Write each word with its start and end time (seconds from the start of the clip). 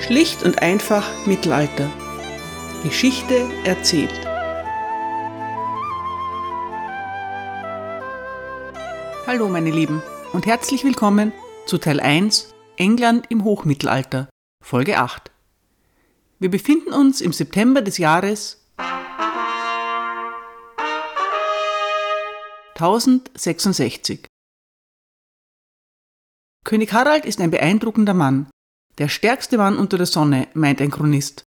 Schlicht 0.00 0.42
und 0.42 0.62
einfach 0.62 1.26
Mittelalter. 1.26 1.90
Geschichte 2.82 3.48
erzählt. 3.64 4.12
Hallo 9.26 9.48
meine 9.48 9.70
Lieben 9.70 10.02
und 10.32 10.46
herzlich 10.46 10.84
willkommen 10.84 11.32
zu 11.66 11.76
Teil 11.78 12.00
1 12.00 12.54
England 12.76 13.26
im 13.28 13.44
Hochmittelalter, 13.44 14.30
Folge 14.64 14.98
8. 14.98 15.30
Wir 16.38 16.50
befinden 16.50 16.94
uns 16.94 17.20
im 17.20 17.34
September 17.34 17.82
des 17.82 17.98
Jahres 17.98 18.66
1066. 22.74 24.26
König 26.64 26.92
Harald 26.94 27.26
ist 27.26 27.40
ein 27.40 27.50
beeindruckender 27.50 28.14
Mann, 28.14 28.48
der 28.98 29.08
stärkste 29.08 29.58
Mann 29.58 29.76
unter 29.76 29.96
der 29.96 30.06
Sonne, 30.06 30.48
meint 30.54 30.80
ein 30.80 30.90
Chronist. 30.90 31.44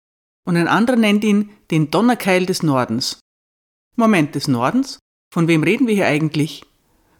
Und 0.46 0.58
ein 0.58 0.68
anderer 0.68 0.98
nennt 0.98 1.24
ihn 1.24 1.50
den 1.72 1.92
Donnerkeil 1.92 2.46
des 2.46 2.64
Nordens. 2.64 3.20
Moment, 3.96 4.36
des 4.36 4.48
Nordens? 4.48 5.00
Von 5.34 5.48
wem 5.48 5.64
reden 5.64 5.88
wir 5.88 5.96
hier 5.96 6.08
eigentlich? 6.08 6.64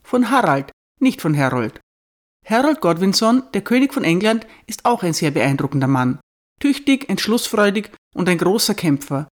Von 0.04 0.30
Harald, 0.30 0.72
nicht 1.00 1.22
von 1.22 1.38
Harold. 1.38 1.82
Harold 2.46 2.80
Godwinson, 2.80 3.44
der 3.54 3.62
König 3.62 3.94
von 3.94 4.06
England, 4.06 4.48
ist 4.68 4.86
auch 4.86 5.04
ein 5.04 5.14
sehr 5.14 5.32
beeindruckender 5.32 5.88
Mann. 5.88 6.20
Tüchtig, 6.62 7.10
entschlussfreudig 7.10 7.92
und 8.16 8.30
ein 8.30 8.38
großer 8.38 8.74
Kämpfer. 8.74 9.28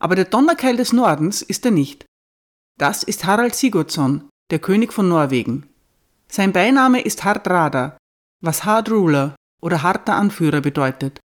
Aber 0.00 0.16
der 0.16 0.24
Donnerkeil 0.24 0.76
des 0.76 0.92
Nordens 0.92 1.42
ist 1.42 1.64
er 1.64 1.70
nicht. 1.70 2.06
Das 2.78 3.02
ist 3.02 3.24
Harald 3.24 3.54
Sigurdsson, 3.54 4.28
der 4.50 4.58
König 4.58 4.92
von 4.92 5.08
Norwegen. 5.08 5.68
Sein 6.28 6.52
Beiname 6.52 7.02
ist 7.02 7.24
Hardrada, 7.24 7.98
was 8.40 8.64
Hard 8.64 8.90
Ruler 8.90 9.36
oder 9.62 9.82
harter 9.82 10.14
Anführer 10.14 10.60
bedeutet. 10.60 11.20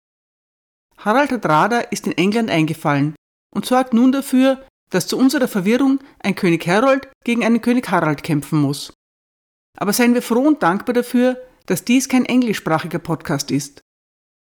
Harald 0.98 1.32
Hardrada 1.32 1.80
ist 1.80 2.08
in 2.08 2.18
England 2.18 2.50
eingefallen 2.50 3.16
und 3.54 3.66
sorgt 3.66 3.94
nun 3.94 4.12
dafür, 4.12 4.66
dass 4.90 5.08
zu 5.08 5.18
unserer 5.18 5.48
Verwirrung 5.48 6.00
ein 6.20 6.36
König 6.36 6.68
Harold 6.68 7.10
gegen 7.24 7.44
einen 7.44 7.62
König 7.62 7.90
Harald 7.90 8.24
kämpfen 8.24 8.60
muss. 8.60 8.94
Aber 9.78 9.94
seien 9.94 10.14
wir 10.14 10.22
froh 10.22 10.48
und 10.48 10.64
dankbar 10.64 10.94
dafür, 10.94 11.42
dass 11.66 11.84
dies 11.84 12.10
kein 12.10 12.26
englischsprachiger 12.26 13.00
Podcast 13.00 13.52
ist. 13.52 13.82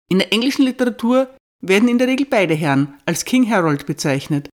In 0.09 0.19
der 0.19 0.33
englischen 0.33 0.65
Literatur 0.65 1.35
werden 1.61 1.89
in 1.89 1.99
der 1.99 2.09
Regel 2.09 2.27
beide 2.27 2.55
Herren 2.55 2.99
als 3.05 3.25
King 3.25 3.49
Harold 3.51 3.87
bezeichnet. 3.87 4.49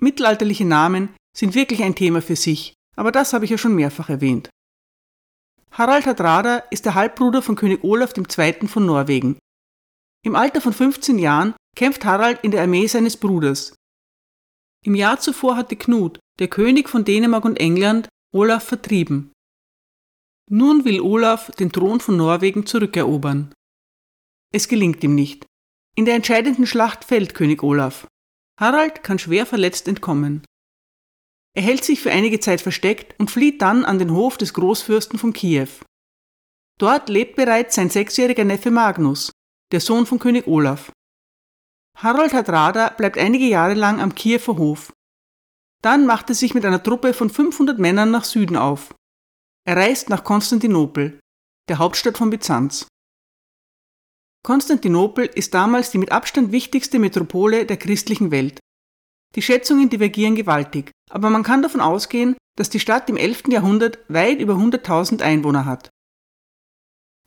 Mittelalterliche 0.00 0.64
Namen 0.64 1.14
sind 1.36 1.54
wirklich 1.54 1.82
ein 1.82 1.94
Thema 1.94 2.22
für 2.22 2.36
sich, 2.36 2.74
aber 2.96 3.12
das 3.12 3.32
habe 3.32 3.44
ich 3.44 3.50
ja 3.50 3.58
schon 3.58 3.74
mehrfach 3.74 4.08
erwähnt. 4.08 4.48
Harald 5.78 6.06
Hardrada 6.06 6.58
ist 6.70 6.86
der 6.86 6.94
Halbbruder 6.94 7.42
von 7.42 7.54
König 7.54 7.84
Olaf 7.84 8.14
II. 8.16 8.66
von 8.66 8.86
Norwegen. 8.86 9.38
Im 10.24 10.34
Alter 10.34 10.62
von 10.62 10.72
15 10.72 11.18
Jahren 11.18 11.54
kämpft 11.76 12.06
Harald 12.06 12.42
in 12.42 12.50
der 12.50 12.62
Armee 12.62 12.86
seines 12.86 13.18
Bruders. 13.18 13.74
Im 14.86 14.94
Jahr 14.94 15.20
zuvor 15.20 15.56
hatte 15.56 15.76
Knut, 15.76 16.18
der 16.38 16.48
König 16.48 16.88
von 16.88 17.04
Dänemark 17.04 17.44
und 17.44 17.60
England, 17.60 18.08
Olaf 18.34 18.64
vertrieben. 18.64 19.32
Nun 20.48 20.86
will 20.86 21.02
Olaf 21.02 21.50
den 21.50 21.70
Thron 21.70 22.00
von 22.00 22.16
Norwegen 22.16 22.64
zurückerobern. 22.64 23.52
Es 24.54 24.68
gelingt 24.68 25.04
ihm 25.04 25.14
nicht. 25.14 25.44
In 25.94 26.06
der 26.06 26.14
entscheidenden 26.14 26.66
Schlacht 26.66 27.04
fällt 27.04 27.34
König 27.34 27.62
Olaf. 27.62 28.06
Harald 28.58 29.02
kann 29.02 29.18
schwer 29.18 29.44
verletzt 29.44 29.88
entkommen. 29.88 30.42
Er 31.56 31.62
hält 31.62 31.84
sich 31.84 32.02
für 32.02 32.10
einige 32.10 32.38
Zeit 32.38 32.60
versteckt 32.60 33.18
und 33.18 33.30
flieht 33.30 33.62
dann 33.62 33.86
an 33.86 33.98
den 33.98 34.12
Hof 34.12 34.36
des 34.36 34.52
Großfürsten 34.52 35.18
von 35.18 35.32
Kiew. 35.32 35.68
Dort 36.78 37.08
lebt 37.08 37.34
bereits 37.36 37.76
sein 37.76 37.88
sechsjähriger 37.88 38.44
Neffe 38.44 38.70
Magnus, 38.70 39.30
der 39.72 39.80
Sohn 39.80 40.04
von 40.04 40.18
König 40.18 40.46
Olaf. 40.46 40.92
Harold 41.96 42.34
Hardrada 42.34 42.90
bleibt 42.90 43.16
einige 43.16 43.46
Jahre 43.46 43.72
lang 43.72 44.02
am 44.02 44.14
Kiewer 44.14 44.58
Hof. 44.58 44.92
Dann 45.82 46.04
macht 46.04 46.28
er 46.28 46.34
sich 46.34 46.52
mit 46.52 46.66
einer 46.66 46.82
Truppe 46.82 47.14
von 47.14 47.30
500 47.30 47.78
Männern 47.78 48.10
nach 48.10 48.24
Süden 48.24 48.56
auf. 48.56 48.94
Er 49.64 49.78
reist 49.78 50.10
nach 50.10 50.24
Konstantinopel, 50.24 51.18
der 51.70 51.78
Hauptstadt 51.78 52.18
von 52.18 52.28
Byzanz. 52.28 52.86
Konstantinopel 54.44 55.24
ist 55.24 55.54
damals 55.54 55.90
die 55.90 55.98
mit 55.98 56.12
Abstand 56.12 56.52
wichtigste 56.52 56.98
Metropole 56.98 57.64
der 57.64 57.78
christlichen 57.78 58.30
Welt. 58.30 58.60
Die 59.34 59.42
Schätzungen 59.42 59.90
divergieren 59.90 60.34
gewaltig, 60.34 60.92
aber 61.10 61.30
man 61.30 61.42
kann 61.42 61.62
davon 61.62 61.80
ausgehen, 61.80 62.36
dass 62.56 62.70
die 62.70 62.80
Stadt 62.80 63.10
im 63.10 63.16
11. 63.16 63.44
Jahrhundert 63.48 63.98
weit 64.08 64.40
über 64.40 64.54
100.000 64.54 65.20
Einwohner 65.20 65.66
hat. 65.66 65.90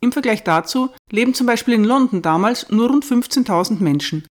Im 0.01 0.11
Vergleich 0.11 0.43
dazu 0.43 0.91
leben 1.11 1.33
zum 1.33 1.45
Beispiel 1.45 1.73
in 1.73 1.83
London 1.83 2.21
damals 2.21 2.69
nur 2.69 2.89
rund 2.89 3.05
15.000 3.05 3.81
Menschen. 3.81 4.25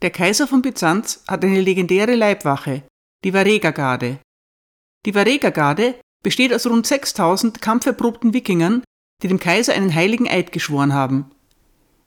Der 0.00 0.10
Kaiser 0.10 0.48
von 0.48 0.62
Byzanz 0.62 1.22
hat 1.28 1.44
eine 1.44 1.60
legendäre 1.60 2.16
Leibwache, 2.16 2.82
die 3.24 3.34
Varega-Garde. 3.34 4.18
Die 5.06 5.14
Varega-Garde 5.14 5.94
besteht 6.22 6.52
aus 6.52 6.66
rund 6.66 6.86
6000 6.86 7.60
kampferprobten 7.60 8.32
Wikingern, 8.32 8.82
die 9.22 9.28
dem 9.28 9.38
Kaiser 9.38 9.74
einen 9.74 9.94
heiligen 9.94 10.28
Eid 10.28 10.50
geschworen 10.50 10.92
haben. 10.92 11.30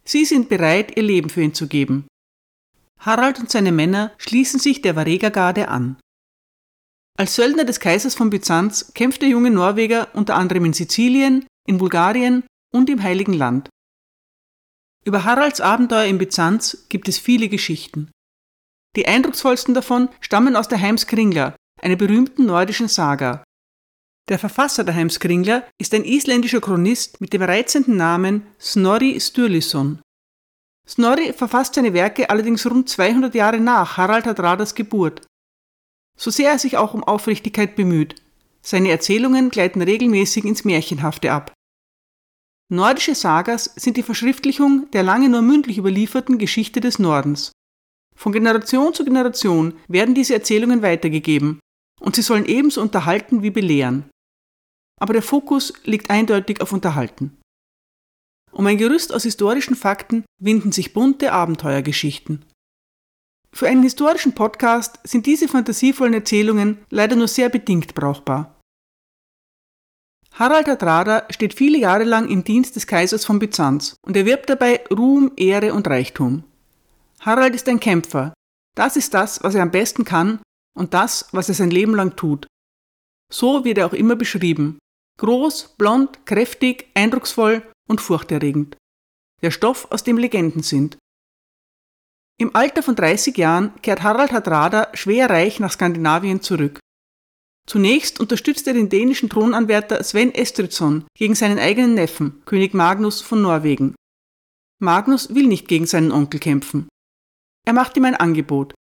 Sie 0.03 0.25
sind 0.25 0.49
bereit, 0.49 0.97
ihr 0.97 1.03
Leben 1.03 1.29
für 1.29 1.41
ihn 1.41 1.53
zu 1.53 1.67
geben. 1.67 2.07
Harald 2.99 3.39
und 3.39 3.51
seine 3.51 3.71
Männer 3.71 4.11
schließen 4.17 4.59
sich 4.59 4.81
der 4.81 4.95
Varega-Garde 4.95 5.67
an. 5.67 5.97
Als 7.17 7.35
Söldner 7.35 7.63
des 7.63 7.79
Kaisers 7.79 8.15
von 8.15 8.29
Byzanz 8.29 8.93
kämpft 8.93 9.21
der 9.21 9.29
junge 9.29 9.51
Norweger 9.51 10.09
unter 10.13 10.35
anderem 10.35 10.65
in 10.65 10.73
Sizilien, 10.73 11.45
in 11.65 11.77
Bulgarien 11.77 12.43
und 12.73 12.89
im 12.89 13.01
Heiligen 13.01 13.33
Land. 13.33 13.69
Über 15.05 15.23
Haralds 15.23 15.61
Abenteuer 15.61 16.05
in 16.05 16.17
Byzanz 16.17 16.87
gibt 16.89 17.07
es 17.07 17.17
viele 17.17 17.47
Geschichten. 17.47 18.11
Die 18.95 19.07
eindrucksvollsten 19.07 19.73
davon 19.73 20.09
stammen 20.19 20.55
aus 20.55 20.67
der 20.67 20.81
Heimskringla, 20.81 21.55
einer 21.81 21.95
berühmten 21.95 22.45
nordischen 22.45 22.87
Saga. 22.87 23.43
Der 24.27 24.39
Verfasser 24.39 24.83
der 24.83 24.95
Heimskringla 24.95 25.63
ist 25.77 25.93
ein 25.93 26.03
isländischer 26.03 26.59
Chronist 26.59 27.21
mit 27.21 27.31
dem 27.31 27.43
reizenden 27.43 27.95
Namen 27.97 28.47
Snorri 28.59 29.19
Sturluson. 29.19 30.01
Snorri 30.87 31.33
verfasst 31.33 31.75
seine 31.75 31.93
Werke 31.93 32.29
allerdings 32.29 32.65
rund 32.65 32.89
200 32.89 33.33
Jahre 33.33 33.59
nach 33.59 33.97
Harald 33.97 34.25
Hardradas 34.25 34.75
Geburt. 34.75 35.25
So 36.17 36.31
sehr 36.31 36.51
er 36.51 36.59
sich 36.59 36.77
auch 36.77 36.93
um 36.93 37.03
Aufrichtigkeit 37.03 37.75
bemüht, 37.75 38.15
seine 38.61 38.89
Erzählungen 38.89 39.49
gleiten 39.49 39.81
regelmäßig 39.81 40.45
ins 40.45 40.65
Märchenhafte 40.65 41.31
ab. 41.31 41.53
Nordische 42.71 43.13
Sagas 43.13 43.65
sind 43.75 43.95
die 43.95 44.03
Verschriftlichung 44.03 44.89
der 44.91 45.03
lange 45.03 45.29
nur 45.29 45.43
mündlich 45.43 45.77
überlieferten 45.77 46.39
Geschichte 46.39 46.81
des 46.81 46.97
Nordens. 46.97 47.51
Von 48.15 48.31
Generation 48.31 48.93
zu 48.93 49.05
Generation 49.05 49.77
werden 49.87 50.15
diese 50.15 50.33
Erzählungen 50.33 50.81
weitergegeben, 50.81 51.59
und 51.99 52.15
sie 52.15 52.23
sollen 52.23 52.45
ebenso 52.45 52.81
unterhalten 52.81 53.43
wie 53.43 53.51
belehren. 53.51 54.09
Aber 54.99 55.13
der 55.13 55.21
Fokus 55.21 55.73
liegt 55.83 56.09
eindeutig 56.09 56.61
auf 56.61 56.71
Unterhalten. 56.71 57.37
Um 58.55 58.65
ein 58.67 58.77
Gerüst 58.77 59.13
aus 59.13 59.23
historischen 59.23 59.75
Fakten 59.75 60.23
winden 60.41 60.71
sich 60.71 60.93
bunte 60.93 61.33
Abenteuergeschichten. 61.33 62.45
Für 63.51 63.67
einen 63.67 63.83
historischen 63.83 64.33
Podcast 64.33 64.97
sind 65.03 65.25
diese 65.25 65.49
fantasievollen 65.49 66.13
Erzählungen 66.13 66.77
leider 66.89 67.17
nur 67.17 67.27
sehr 67.27 67.49
bedingt 67.49 67.95
brauchbar. 67.95 68.57
Harald 70.31 70.67
Hardrada 70.67 71.25
steht 71.31 71.53
viele 71.53 71.77
Jahre 71.77 72.05
lang 72.05 72.29
im 72.29 72.45
Dienst 72.45 72.77
des 72.77 72.87
Kaisers 72.87 73.25
von 73.25 73.39
Byzanz 73.39 73.97
und 74.05 74.15
erwirbt 74.15 74.49
dabei 74.49 74.85
Ruhm, 74.89 75.33
Ehre 75.35 75.73
und 75.73 75.87
Reichtum. 75.87 76.45
Harald 77.19 77.55
ist 77.55 77.67
ein 77.67 77.81
Kämpfer. 77.81 78.33
Das 78.73 78.95
ist 78.95 79.13
das, 79.13 79.43
was 79.43 79.55
er 79.55 79.63
am 79.63 79.71
besten 79.71 80.05
kann 80.05 80.39
und 80.77 80.93
das, 80.93 81.27
was 81.33 81.49
er 81.49 81.55
sein 81.55 81.71
Leben 81.71 81.93
lang 81.93 82.15
tut. 82.15 82.47
So 83.29 83.65
wird 83.65 83.79
er 83.79 83.87
auch 83.87 83.93
immer 83.93 84.15
beschrieben. 84.15 84.77
Groß, 85.19 85.75
blond, 85.77 86.25
kräftig, 86.25 86.87
eindrucksvoll 86.93 87.61
und 87.87 88.01
furchterregend. 88.01 88.77
Der 89.41 89.51
Stoff, 89.51 89.91
aus 89.91 90.03
dem 90.03 90.17
Legenden 90.17 90.63
sind. 90.63 90.97
Im 92.37 92.55
Alter 92.55 92.83
von 92.83 92.95
30 92.95 93.37
Jahren 93.37 93.79
kehrt 93.81 94.03
Harald 94.03 94.31
Hardrada 94.31 94.89
schwer 94.93 95.29
reich 95.29 95.59
nach 95.59 95.71
Skandinavien 95.71 96.41
zurück. 96.41 96.79
Zunächst 97.67 98.19
unterstützt 98.19 98.67
er 98.67 98.73
den 98.73 98.89
dänischen 98.89 99.29
Thronanwärter 99.29 100.03
Sven 100.03 100.33
Estridsson 100.33 101.05
gegen 101.17 101.33
seinen 101.33 101.59
eigenen 101.59 101.95
Neffen, 101.95 102.43
König 102.45 102.73
Magnus 102.73 103.21
von 103.21 103.41
Norwegen. 103.41 103.95
Magnus 104.79 105.33
will 105.33 105.47
nicht 105.47 105.67
gegen 105.67 105.87
seinen 105.87 106.11
Onkel 106.11 106.39
kämpfen. 106.39 106.87
Er 107.65 107.73
macht 107.73 107.97
ihm 107.97 108.05
ein 108.05 108.15
Angebot. 108.15 108.73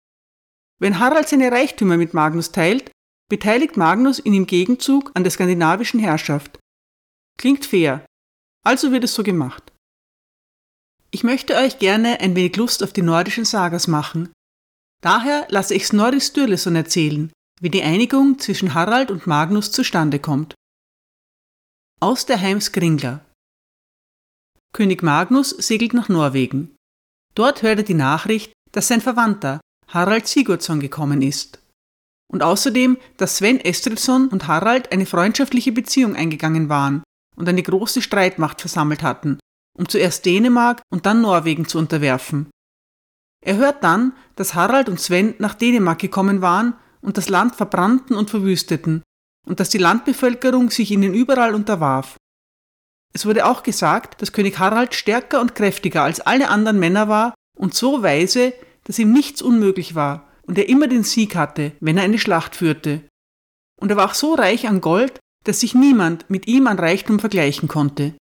Wenn 0.81 0.99
Harald 0.99 1.29
seine 1.29 1.53
Reichtümer 1.53 1.97
mit 1.97 2.15
Magnus 2.15 2.51
teilt, 2.51 2.91
beteiligt 3.31 3.77
Magnus 3.77 4.19
ihn 4.25 4.35
im 4.35 4.47
Gegenzug 4.47 5.13
an 5.15 5.23
der 5.23 5.31
skandinavischen 5.31 6.01
Herrschaft. 6.01 6.59
Klingt 7.39 7.65
fair, 7.65 8.05
also 8.63 8.93
wird 8.93 9.05
es 9.05 9.15
so 9.15 9.23
gemacht. 9.23 9.73
Ich 11.11 11.25
möchte 11.25 11.57
euch 11.57 11.79
gerne 11.79 12.21
ein 12.21 12.35
wenig 12.37 12.57
Lust 12.57 12.83
auf 12.83 12.93
die 12.93 13.03
nordischen 13.03 13.45
Sagas 13.45 13.87
machen. 13.87 14.33
Daher 15.03 15.47
lasse 15.51 15.75
ich 15.75 15.87
Snorri 15.87 16.21
Sturluson 16.21 16.77
erzählen, 16.77 17.33
wie 17.61 17.71
die 17.71 17.83
Einigung 17.83 18.39
zwischen 18.39 18.75
Harald 18.75 19.11
und 19.11 19.27
Magnus 19.27 19.73
zustande 19.73 20.19
kommt. 20.19 20.55
Aus 22.01 22.25
der 22.25 22.41
Heimskringla 22.41 23.25
König 24.73 25.03
Magnus 25.03 25.51
segelt 25.51 25.93
nach 25.93 26.09
Norwegen. 26.09 26.75
Dort 27.35 27.63
hört 27.63 27.79
er 27.79 27.85
die 27.85 27.95
Nachricht, 27.95 28.53
dass 28.73 28.89
sein 28.89 29.03
Verwandter 29.03 29.61
Harald 29.89 30.27
Sigurdsson 30.27 30.81
gekommen 30.81 31.21
ist. 31.21 31.61
Und 32.33 32.43
außerdem, 32.43 32.97
dass 33.19 33.37
Sven 33.37 33.61
Estridsson 33.61 34.29
und 34.29 34.49
Harald 34.49 34.91
eine 34.91 35.05
freundschaftliche 35.05 35.73
Beziehung 35.73 36.17
eingegangen 36.17 36.71
waren 36.71 37.03
und 37.37 37.49
eine 37.49 37.63
große 37.63 38.03
Streitmacht 38.03 38.61
versammelt 38.61 39.03
hatten, 39.03 39.39
um 39.79 39.89
zuerst 39.89 40.25
Dänemark 40.27 40.83
und 40.91 41.07
dann 41.07 41.23
Norwegen 41.23 41.67
zu 41.67 41.79
unterwerfen. 41.79 42.51
Er 43.45 43.57
hört 43.57 43.83
dann, 43.83 44.13
dass 44.37 44.55
Harald 44.55 44.89
und 44.89 45.01
Sven 45.01 45.35
nach 45.39 45.55
Dänemark 45.55 45.99
gekommen 45.99 46.43
waren 46.43 46.75
und 47.01 47.17
das 47.17 47.29
Land 47.29 47.57
verbrannten 47.57 48.17
und 48.17 48.31
verwüsteten 48.31 49.03
und 49.47 49.61
dass 49.61 49.71
die 49.71 49.79
Landbevölkerung 49.79 50.71
sich 50.71 50.91
ihnen 50.91 51.15
überall 51.15 51.55
unterwarf. 51.55 52.17
Es 53.13 53.27
wurde 53.27 53.47
auch 53.47 53.63
gesagt, 53.63 54.23
dass 54.23 54.33
König 54.33 54.59
Harald 54.59 54.95
stärker 54.95 55.41
und 55.41 55.55
kräftiger 55.55 56.03
als 56.03 56.21
alle 56.21 56.49
anderen 56.49 56.79
Männer 56.79 57.09
war 57.09 57.35
und 57.59 57.75
so 57.75 58.03
weise, 58.03 58.55
dass 58.85 58.99
ihm 58.99 59.13
nichts 59.13 59.43
unmöglich 59.43 59.95
war 59.95 60.29
und 60.47 60.59
er 60.59 60.69
immer 60.69 60.87
den 60.87 61.05
Sieg 61.05 61.37
hatte, 61.37 61.73
wenn 61.81 61.99
er 61.99 62.05
eine 62.05 62.19
Schlacht 62.19 62.57
führte. 62.57 63.03
Und 63.81 63.91
er 63.91 63.97
war 63.97 64.07
auch 64.07 64.15
so 64.15 64.35
reich 64.35 64.69
an 64.69 64.81
Gold, 64.81 65.19
dass 65.45 65.61
sich 65.61 65.75
niemand 65.75 66.29
mit 66.31 66.47
ihm 66.47 66.67
an 66.67 66.79
Reichtum 66.79 67.19
vergleichen 67.19 67.69
konnte. 67.69 68.15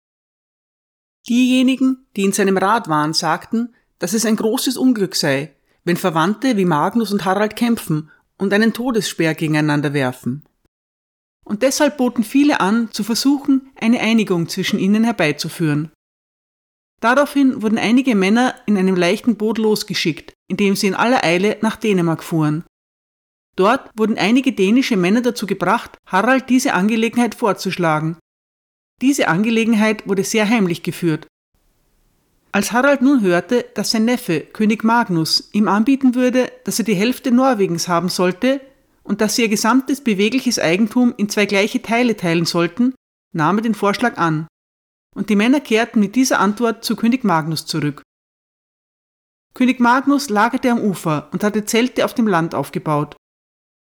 Diejenigen, 1.27 2.05
die 2.15 2.23
in 2.23 2.31
seinem 2.31 2.57
Rat 2.57 2.87
waren, 2.87 3.13
sagten, 3.13 3.73
dass 3.99 4.13
es 4.13 4.25
ein 4.25 4.35
großes 4.35 4.77
Unglück 4.77 5.15
sei, 5.15 5.55
wenn 5.83 5.97
Verwandte 5.97 6.57
wie 6.57 6.65
Magnus 6.65 7.11
und 7.11 7.25
Harald 7.25 7.55
kämpfen 7.55 8.09
und 8.37 8.53
einen 8.53 8.73
Todesspeer 8.73 9.35
gegeneinander 9.35 9.93
werfen. 9.93 10.45
Und 11.45 11.63
deshalb 11.63 11.97
boten 11.97 12.23
viele 12.23 12.59
an, 12.59 12.89
zu 12.91 13.03
versuchen, 13.03 13.71
eine 13.79 13.99
Einigung 13.99 14.47
zwischen 14.49 14.79
ihnen 14.79 15.03
herbeizuführen. 15.03 15.91
Daraufhin 17.01 17.61
wurden 17.63 17.79
einige 17.79 18.15
Männer 18.15 18.55
in 18.67 18.77
einem 18.77 18.95
leichten 18.95 19.35
Boot 19.35 19.57
losgeschickt, 19.57 20.33
indem 20.47 20.75
sie 20.75 20.87
in 20.87 20.95
aller 20.95 21.23
Eile 21.23 21.57
nach 21.61 21.75
Dänemark 21.75 22.23
fuhren. 22.23 22.63
Dort 23.55 23.89
wurden 23.95 24.17
einige 24.17 24.53
dänische 24.53 24.97
Männer 24.97 25.21
dazu 25.21 25.45
gebracht, 25.45 25.97
Harald 26.05 26.49
diese 26.49 26.73
Angelegenheit 26.73 27.35
vorzuschlagen. 27.35 28.17
Diese 29.01 29.27
Angelegenheit 29.27 30.07
wurde 30.07 30.23
sehr 30.23 30.47
heimlich 30.47 30.83
geführt. 30.83 31.27
Als 32.53 32.71
Harald 32.71 33.01
nun 33.01 33.21
hörte, 33.21 33.65
dass 33.75 33.91
sein 33.91 34.05
Neffe, 34.05 34.41
König 34.41 34.83
Magnus, 34.83 35.49
ihm 35.53 35.67
anbieten 35.67 36.15
würde, 36.15 36.51
dass 36.65 36.79
er 36.79 36.85
die 36.85 36.95
Hälfte 36.95 37.31
Norwegens 37.31 37.87
haben 37.87 38.09
sollte 38.09 38.61
und 39.03 39.21
dass 39.21 39.35
sie 39.35 39.43
ihr 39.43 39.49
gesamtes 39.49 40.01
bewegliches 40.01 40.59
Eigentum 40.59 41.13
in 41.17 41.29
zwei 41.29 41.45
gleiche 41.45 41.81
Teile 41.81 42.17
teilen 42.17 42.45
sollten, 42.45 42.93
nahm 43.33 43.57
er 43.57 43.61
den 43.63 43.75
Vorschlag 43.75 44.17
an 44.17 44.47
und 45.15 45.29
die 45.29 45.35
Männer 45.35 45.59
kehrten 45.59 45.99
mit 45.99 46.15
dieser 46.15 46.39
Antwort 46.39 46.83
zu 46.83 46.95
König 46.95 47.23
Magnus 47.23 47.65
zurück. 47.65 48.01
König 49.53 49.79
Magnus 49.79 50.29
lagerte 50.29 50.71
am 50.71 50.79
Ufer 50.79 51.29
und 51.33 51.43
hatte 51.43 51.65
Zelte 51.65 52.05
auf 52.05 52.13
dem 52.13 52.27
Land 52.27 52.55
aufgebaut. 52.55 53.15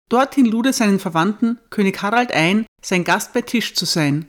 Dorthin 0.09 0.45
lud 0.45 0.67
er 0.67 0.73
seinen 0.73 0.99
Verwandten, 0.99 1.59
König 1.69 2.01
Harald, 2.01 2.31
ein, 2.31 2.65
sein 2.81 3.03
Gast 3.03 3.33
bei 3.33 3.41
Tisch 3.41 3.75
zu 3.75 3.85
sein. 3.85 4.27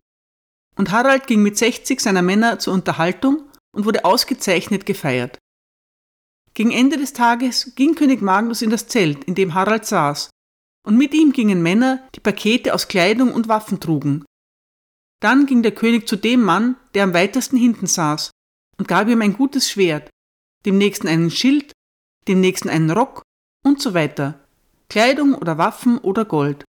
Und 0.77 0.91
Harald 0.91 1.27
ging 1.27 1.43
mit 1.43 1.57
60 1.57 2.01
seiner 2.01 2.23
Männer 2.23 2.59
zur 2.59 2.75
Unterhaltung 2.75 3.45
und 3.73 3.85
wurde 3.85 4.05
ausgezeichnet 4.05 4.87
gefeiert. 4.87 5.39
Gegen 6.55 6.73
Ende 6.73 6.97
des 6.97 7.13
Tages 7.13 7.75
ging 7.77 7.95
König 7.95 8.23
Magnus 8.23 8.63
in 8.63 8.71
das 8.71 8.89
Zelt, 8.89 9.25
in 9.25 9.35
dem 9.35 9.55
Harald 9.55 9.87
saß, 9.87 10.31
und 10.85 10.97
mit 10.97 11.15
ihm 11.15 11.33
gingen 11.33 11.63
Männer, 11.63 12.09
die 12.15 12.21
Pakete 12.21 12.75
aus 12.75 12.89
Kleidung 12.89 13.33
und 13.33 13.49
Waffen 13.49 13.79
trugen, 13.79 14.25
dann 15.21 15.47
ging 15.47 15.63
der 15.63 15.75
König 15.75 16.07
zu 16.09 16.17
dem 16.17 16.43
Mann, 16.43 16.77
der 16.95 17.05
am 17.05 17.15
weitesten 17.15 17.57
hinten 17.57 17.87
saß, 17.87 18.31
und 18.79 18.89
gab 18.89 19.09
ihm 19.09 19.21
ein 19.23 19.33
gutes 19.33 19.71
Schwert, 19.71 20.11
dem 20.65 20.79
nächsten 20.79 21.09
einen 21.09 21.31
Schild, 21.31 21.73
dem 22.29 22.41
nächsten 22.41 22.69
einen 22.69 22.91
Rock 22.91 23.23
und 23.65 23.83
so 23.83 23.95
weiter, 23.95 24.47
Kleidung 24.89 25.35
oder 25.35 25.59
Waffen 25.59 25.99
oder 25.99 26.25
Gold. 26.25 26.65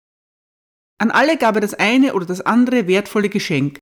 An 0.98 1.10
alle 1.10 1.36
gab 1.36 1.56
er 1.56 1.60
das 1.60 1.74
eine 1.74 2.14
oder 2.14 2.26
das 2.26 2.40
andere 2.40 2.86
wertvolle 2.86 3.28
Geschenk. 3.28 3.78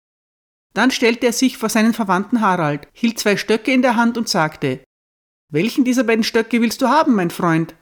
Dann 0.74 0.90
stellte 0.90 1.26
er 1.26 1.32
sich 1.32 1.58
vor 1.58 1.68
seinen 1.68 1.92
Verwandten 1.92 2.40
Harald, 2.40 2.88
hielt 2.94 3.18
zwei 3.18 3.36
Stöcke 3.36 3.72
in 3.72 3.82
der 3.82 3.96
Hand 3.96 4.16
und 4.16 4.28
sagte, 4.28 4.82
Welchen 5.50 5.84
dieser 5.84 6.04
beiden 6.04 6.24
Stöcke 6.24 6.62
willst 6.62 6.80
du 6.80 6.88
haben, 6.88 7.14
mein 7.14 7.30
Freund? 7.30 7.74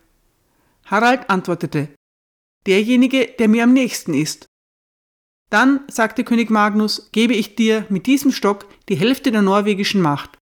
Harald 0.87 1.31
antwortete, 1.31 1.95
Derjenige, 2.67 3.29
der 3.39 3.49
mir 3.49 3.63
am 3.63 3.73
nächsten 3.73 4.13
ist. 4.13 4.47
Dann, 5.51 5.81
sagte 5.89 6.25
König 6.25 6.51
Magnus, 6.51 7.11
gebe 7.13 7.35
ich 7.35 7.55
dir 7.55 7.87
mit 7.89 8.07
diesem 8.07 8.33
Stock 8.33 8.67
die 8.89 8.97
Hälfte 8.97 9.31
der 9.31 9.43
norwegischen 9.43 10.01
Macht. 10.01 10.37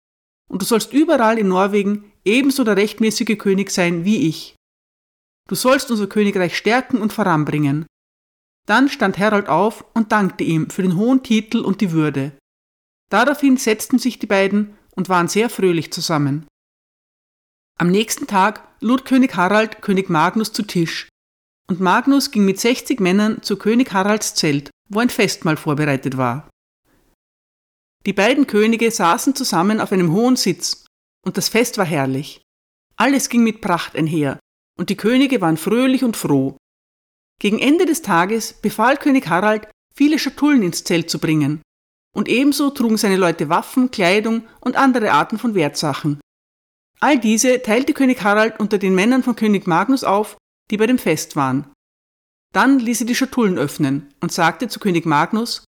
Und 0.48 0.62
du 0.62 0.66
sollst 0.66 0.94
überall 0.94 1.40
in 1.40 1.48
Norwegen 1.48 2.12
ebenso 2.24 2.64
der 2.64 2.78
rechtmäßige 2.78 3.38
König 3.38 3.72
sein 3.72 4.06
wie 4.06 4.28
ich. 4.28 4.56
Du 5.48 5.56
sollst 5.56 5.92
unser 5.92 6.08
Königreich 6.08 6.58
stärken 6.58 7.02
und 7.02 7.14
voranbringen. 7.14 7.86
Dann 8.66 8.90
stand 8.90 9.18
Herold 9.18 9.48
auf 9.48 9.86
und 9.94 10.12
dankte 10.12 10.44
ihm 10.44 10.70
für 10.70 10.82
den 10.82 10.96
hohen 10.96 11.22
Titel 11.22 11.60
und 11.60 11.82
die 11.82 11.92
Würde. 11.92 12.38
Daraufhin 13.12 13.58
setzten 13.58 14.00
sich 14.00 14.18
die 14.18 14.26
beiden 14.26 14.76
und 14.96 15.10
waren 15.10 15.28
sehr 15.28 15.50
fröhlich 15.50 15.94
zusammen. 15.94 16.48
Am 17.78 17.92
nächsten 17.92 18.26
Tag 18.26 18.68
lud 18.80 19.06
König 19.06 19.36
Harald 19.36 19.82
König 19.82 20.10
Magnus 20.10 20.52
zu 20.52 20.64
Tisch, 20.64 21.10
und 21.68 21.80
Magnus 21.80 22.32
ging 22.32 22.46
mit 22.46 22.60
60 22.60 23.00
Männern 23.00 23.42
zu 23.42 23.58
König 23.58 23.92
Haralds 23.92 24.36
Zelt 24.36 24.72
wo 24.90 25.00
ein 25.00 25.10
Festmahl 25.10 25.58
vorbereitet 25.58 26.18
war. 26.18 26.50
Die 28.06 28.14
beiden 28.14 28.46
Könige 28.46 28.92
saßen 28.92 29.36
zusammen 29.36 29.82
auf 29.82 29.92
einem 29.92 30.12
hohen 30.12 30.36
Sitz, 30.36 30.86
und 31.26 31.38
das 31.38 31.50
Fest 31.50 31.78
war 31.78 31.86
herrlich. 31.86 32.42
Alles 32.98 33.30
ging 33.30 33.44
mit 33.44 33.62
Pracht 33.62 33.96
einher, 33.96 34.40
und 34.78 34.90
die 34.90 34.98
Könige 34.98 35.42
waren 35.42 35.58
fröhlich 35.58 36.04
und 36.04 36.18
froh. 36.18 36.58
Gegen 37.40 37.60
Ende 37.60 37.86
des 37.86 38.02
Tages 38.02 38.54
befahl 38.54 38.98
König 38.98 39.28
Harald, 39.28 39.68
viele 39.94 40.20
Schatullen 40.20 40.64
ins 40.64 40.84
Zelt 40.84 41.10
zu 41.10 41.20
bringen, 41.20 41.62
und 42.16 42.30
ebenso 42.30 42.70
trugen 42.70 42.98
seine 42.98 43.18
Leute 43.18 43.50
Waffen, 43.50 43.92
Kleidung 43.92 44.48
und 44.62 44.78
andere 44.78 45.12
Arten 45.12 45.38
von 45.38 45.54
Wertsachen. 45.54 46.20
All 47.02 47.20
diese 47.20 47.62
teilte 47.62 47.94
König 47.94 48.24
Harald 48.24 48.60
unter 48.60 48.78
den 48.78 48.96
Männern 48.96 49.22
von 49.22 49.36
König 49.36 49.68
Magnus 49.68 50.04
auf, 50.04 50.38
die 50.72 50.78
bei 50.78 50.88
dem 50.88 50.98
Fest 50.98 51.36
waren. 51.36 51.72
Dann 52.54 52.80
ließ 52.80 53.00
sie 53.00 53.06
die 53.06 53.16
Schatullen 53.16 53.58
öffnen 53.58 54.14
und 54.22 54.32
sagte 54.32 54.70
zu 54.70 54.80
König 54.80 55.06
Magnus, 55.06 55.66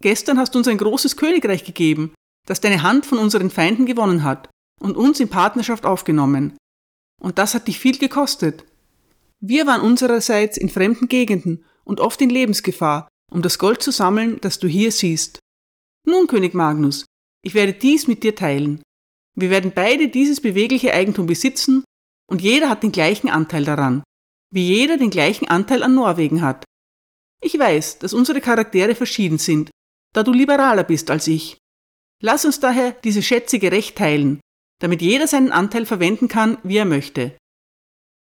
Gestern 0.00 0.36
hast 0.36 0.54
du 0.54 0.58
uns 0.58 0.66
ein 0.66 0.78
großes 0.78 1.16
Königreich 1.16 1.62
gegeben, 1.62 2.12
das 2.46 2.60
deine 2.60 2.82
Hand 2.82 3.06
von 3.06 3.18
unseren 3.18 3.50
Feinden 3.50 3.86
gewonnen 3.86 4.24
hat 4.24 4.50
und 4.80 4.96
uns 4.96 5.20
in 5.20 5.28
Partnerschaft 5.28 5.86
aufgenommen. 5.86 6.56
Und 7.22 7.38
das 7.38 7.54
hat 7.54 7.68
dich 7.68 7.78
viel 7.78 7.98
gekostet. 7.98 8.64
Wir 9.40 9.66
waren 9.66 9.80
unsererseits 9.80 10.56
in 10.56 10.68
fremden 10.68 11.08
Gegenden 11.08 11.64
und 11.84 12.00
oft 12.00 12.20
in 12.20 12.30
Lebensgefahr, 12.30 13.08
um 13.30 13.42
das 13.42 13.58
Gold 13.58 13.82
zu 13.82 13.90
sammeln, 13.92 14.40
das 14.40 14.58
du 14.58 14.68
hier 14.68 14.92
siehst. 14.92 15.38
Nun, 16.04 16.26
König 16.26 16.54
Magnus, 16.54 17.06
ich 17.44 17.54
werde 17.54 17.72
dies 17.72 18.08
mit 18.08 18.22
dir 18.22 18.34
teilen. 18.34 18.82
Wir 19.34 19.50
werden 19.50 19.72
beide 19.74 20.08
dieses 20.08 20.40
bewegliche 20.40 20.92
Eigentum 20.92 21.26
besitzen 21.26 21.84
und 22.28 22.42
jeder 22.42 22.68
hat 22.68 22.82
den 22.82 22.92
gleichen 22.92 23.30
Anteil 23.30 23.64
daran 23.64 24.02
wie 24.52 24.68
jeder 24.68 24.98
den 24.98 25.10
gleichen 25.10 25.48
Anteil 25.48 25.82
an 25.82 25.94
Norwegen 25.94 26.42
hat. 26.42 26.64
Ich 27.42 27.58
weiß, 27.58 27.98
dass 27.98 28.12
unsere 28.12 28.40
Charaktere 28.40 28.94
verschieden 28.94 29.38
sind, 29.38 29.70
da 30.14 30.22
du 30.22 30.32
liberaler 30.32 30.84
bist 30.84 31.10
als 31.10 31.26
ich. 31.26 31.56
Lass 32.22 32.44
uns 32.44 32.60
daher 32.60 32.92
diese 32.92 33.22
Schätze 33.22 33.58
gerecht 33.58 33.96
teilen, 33.96 34.40
damit 34.82 35.00
jeder 35.00 35.28
seinen 35.28 35.52
Anteil 35.52 35.86
verwenden 35.86 36.26
kann, 36.26 36.58
wie 36.64 36.76
er 36.76 36.84
möchte. 36.84 37.36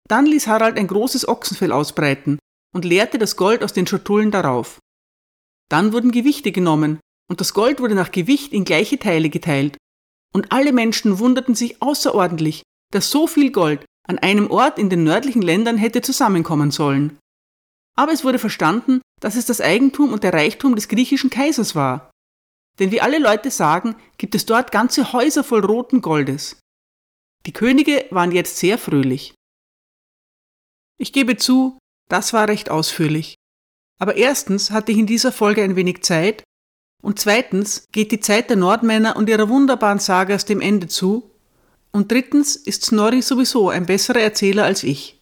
Dann 0.08 0.28
ließ 0.28 0.46
Harald 0.46 0.78
ein 0.78 0.86
großes 0.86 1.28
Ochsenfell 1.28 1.72
ausbreiten 1.72 2.38
und 2.72 2.86
leerte 2.86 3.18
das 3.18 3.36
Gold 3.36 3.64
aus 3.64 3.74
den 3.74 3.88
Schatullen 3.88 4.30
darauf. 4.30 4.78
Dann 5.70 5.92
wurden 5.92 6.12
Gewichte 6.12 6.52
genommen, 6.52 7.00
und 7.28 7.42
das 7.42 7.56
Gold 7.56 7.80
wurde 7.80 7.96
nach 7.96 8.12
Gewicht 8.12 8.54
in 8.54 8.64
gleiche 8.64 9.00
Teile 9.00 9.30
geteilt. 9.30 9.78
Und 10.34 10.52
alle 10.52 10.72
Menschen 10.72 11.18
wunderten 11.18 11.56
sich 11.56 11.82
außerordentlich, 11.82 12.62
dass 12.94 13.10
so 13.10 13.26
viel 13.26 13.52
Gold 13.52 13.84
an 14.08 14.20
einem 14.20 14.52
Ort 14.52 14.78
in 14.78 14.92
den 14.92 15.04
nördlichen 15.04 15.42
Ländern 15.42 15.78
hätte 15.78 16.02
zusammenkommen 16.02 16.70
sollen. 16.70 17.18
Aber 17.98 18.12
es 18.12 18.24
wurde 18.24 18.38
verstanden, 18.38 19.02
dass 19.20 19.36
es 19.36 19.48
das 19.48 19.62
Eigentum 19.62 20.14
und 20.14 20.24
der 20.24 20.34
Reichtum 20.34 20.76
des 20.76 20.90
griechischen 20.90 21.32
Kaisers 21.32 21.74
war. 21.74 22.12
Denn 22.78 22.92
wie 22.92 23.02
alle 23.02 23.18
Leute 23.18 23.50
sagen, 23.50 23.96
gibt 24.22 24.36
es 24.36 24.46
dort 24.46 24.72
ganze 24.72 25.14
Häuser 25.14 25.44
voll 25.44 25.66
roten 25.66 26.00
Goldes. 26.00 26.60
Die 27.48 27.54
Könige 27.54 28.06
waren 28.12 28.32
jetzt 28.32 28.58
sehr 28.58 28.78
fröhlich. 28.78 29.34
Ich 31.00 31.12
gebe 31.12 31.38
zu, 31.38 31.80
das 32.08 32.32
war 32.32 32.48
recht 32.48 32.70
ausführlich. 32.70 33.34
Aber 34.00 34.18
erstens 34.18 34.70
hatte 34.70 34.92
ich 34.92 35.00
in 35.00 35.08
dieser 35.08 35.32
Folge 35.32 35.64
ein 35.64 35.76
wenig 35.76 36.04
Zeit 36.04 36.44
und 37.02 37.18
zweitens 37.18 37.88
geht 37.92 38.12
die 38.12 38.20
Zeit 38.20 38.52
der 38.52 38.58
Nordmänner 38.58 39.16
und 39.16 39.28
ihrer 39.28 39.50
wunderbaren 39.50 39.98
Sagas 39.98 40.46
dem 40.46 40.62
Ende 40.62 40.88
zu 40.88 41.32
und 41.92 42.12
drittens 42.12 42.56
ist 42.56 42.86
Snorri 42.86 43.24
sowieso 43.24 43.70
ein 43.70 43.88
besserer 43.88 44.22
Erzähler 44.22 44.66
als 44.66 44.84
ich. 44.84 45.20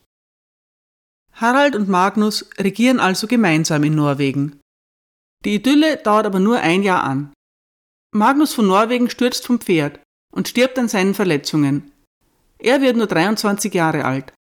Harald 1.32 1.78
und 1.78 1.88
Magnus 1.88 2.50
regieren 2.58 3.00
also 3.00 3.28
gemeinsam 3.28 3.86
in 3.86 3.96
Norwegen. 3.96 4.60
Die 5.46 5.56
Idylle 5.56 5.96
dauert 5.96 6.26
aber 6.26 6.42
nur 6.42 6.60
ein 6.60 6.84
Jahr 6.84 7.06
an. 7.06 7.32
Magnus 8.12 8.54
von 8.54 8.66
Norwegen 8.66 9.10
stürzt 9.10 9.46
vom 9.46 9.60
Pferd 9.60 10.00
und 10.32 10.48
stirbt 10.48 10.80
an 10.80 10.88
seinen 10.88 11.14
Verletzungen. 11.14 11.92
Er 12.58 12.82
wird 12.82 12.98
nur 12.98 13.08
23 13.08 13.74
Jahre 13.74 14.04
alt. 14.04 14.34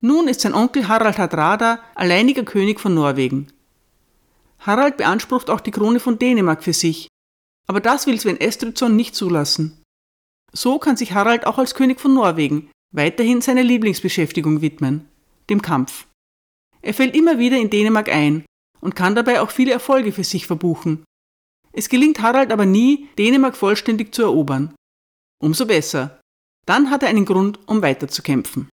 Nun 0.00 0.28
ist 0.28 0.42
sein 0.42 0.54
Onkel 0.54 0.86
Harald 0.86 1.18
Hardrada 1.18 1.80
alleiniger 1.94 2.44
König 2.44 2.78
von 2.78 2.94
Norwegen. 2.94 3.48
Harald 4.60 4.96
beansprucht 4.96 5.50
auch 5.50 5.60
die 5.60 5.72
Krone 5.72 5.98
von 5.98 6.18
Dänemark 6.18 6.62
für 6.62 6.72
sich, 6.72 7.08
aber 7.66 7.80
das 7.80 8.06
will 8.06 8.18
Sven 8.18 8.40
Estridsson 8.40 8.94
nicht 8.96 9.14
zulassen. 9.14 9.82
So 10.52 10.78
kann 10.78 10.96
sich 10.96 11.12
Harald 11.12 11.46
auch 11.46 11.58
als 11.58 11.74
König 11.74 12.00
von 12.00 12.14
Norwegen 12.14 12.70
weiterhin 12.92 13.40
seiner 13.40 13.64
Lieblingsbeschäftigung 13.64 14.60
widmen, 14.60 15.08
dem 15.50 15.62
Kampf. 15.62 16.06
Er 16.80 16.94
fällt 16.94 17.16
immer 17.16 17.38
wieder 17.38 17.58
in 17.58 17.70
Dänemark 17.70 18.08
ein 18.08 18.44
und 18.80 18.94
kann 18.94 19.16
dabei 19.16 19.40
auch 19.40 19.50
viele 19.50 19.72
Erfolge 19.72 20.12
für 20.12 20.22
sich 20.22 20.46
verbuchen. 20.46 21.04
Es 21.74 21.88
gelingt 21.88 22.20
Harald 22.22 22.52
aber 22.52 22.66
nie, 22.66 23.08
Dänemark 23.18 23.56
vollständig 23.56 24.14
zu 24.14 24.22
erobern. 24.22 24.74
Umso 25.42 25.66
besser. 25.66 26.20
Dann 26.66 26.90
hat 26.90 27.02
er 27.02 27.08
einen 27.08 27.24
Grund, 27.24 27.58
um 27.66 27.82
weiterzukämpfen. 27.82 28.68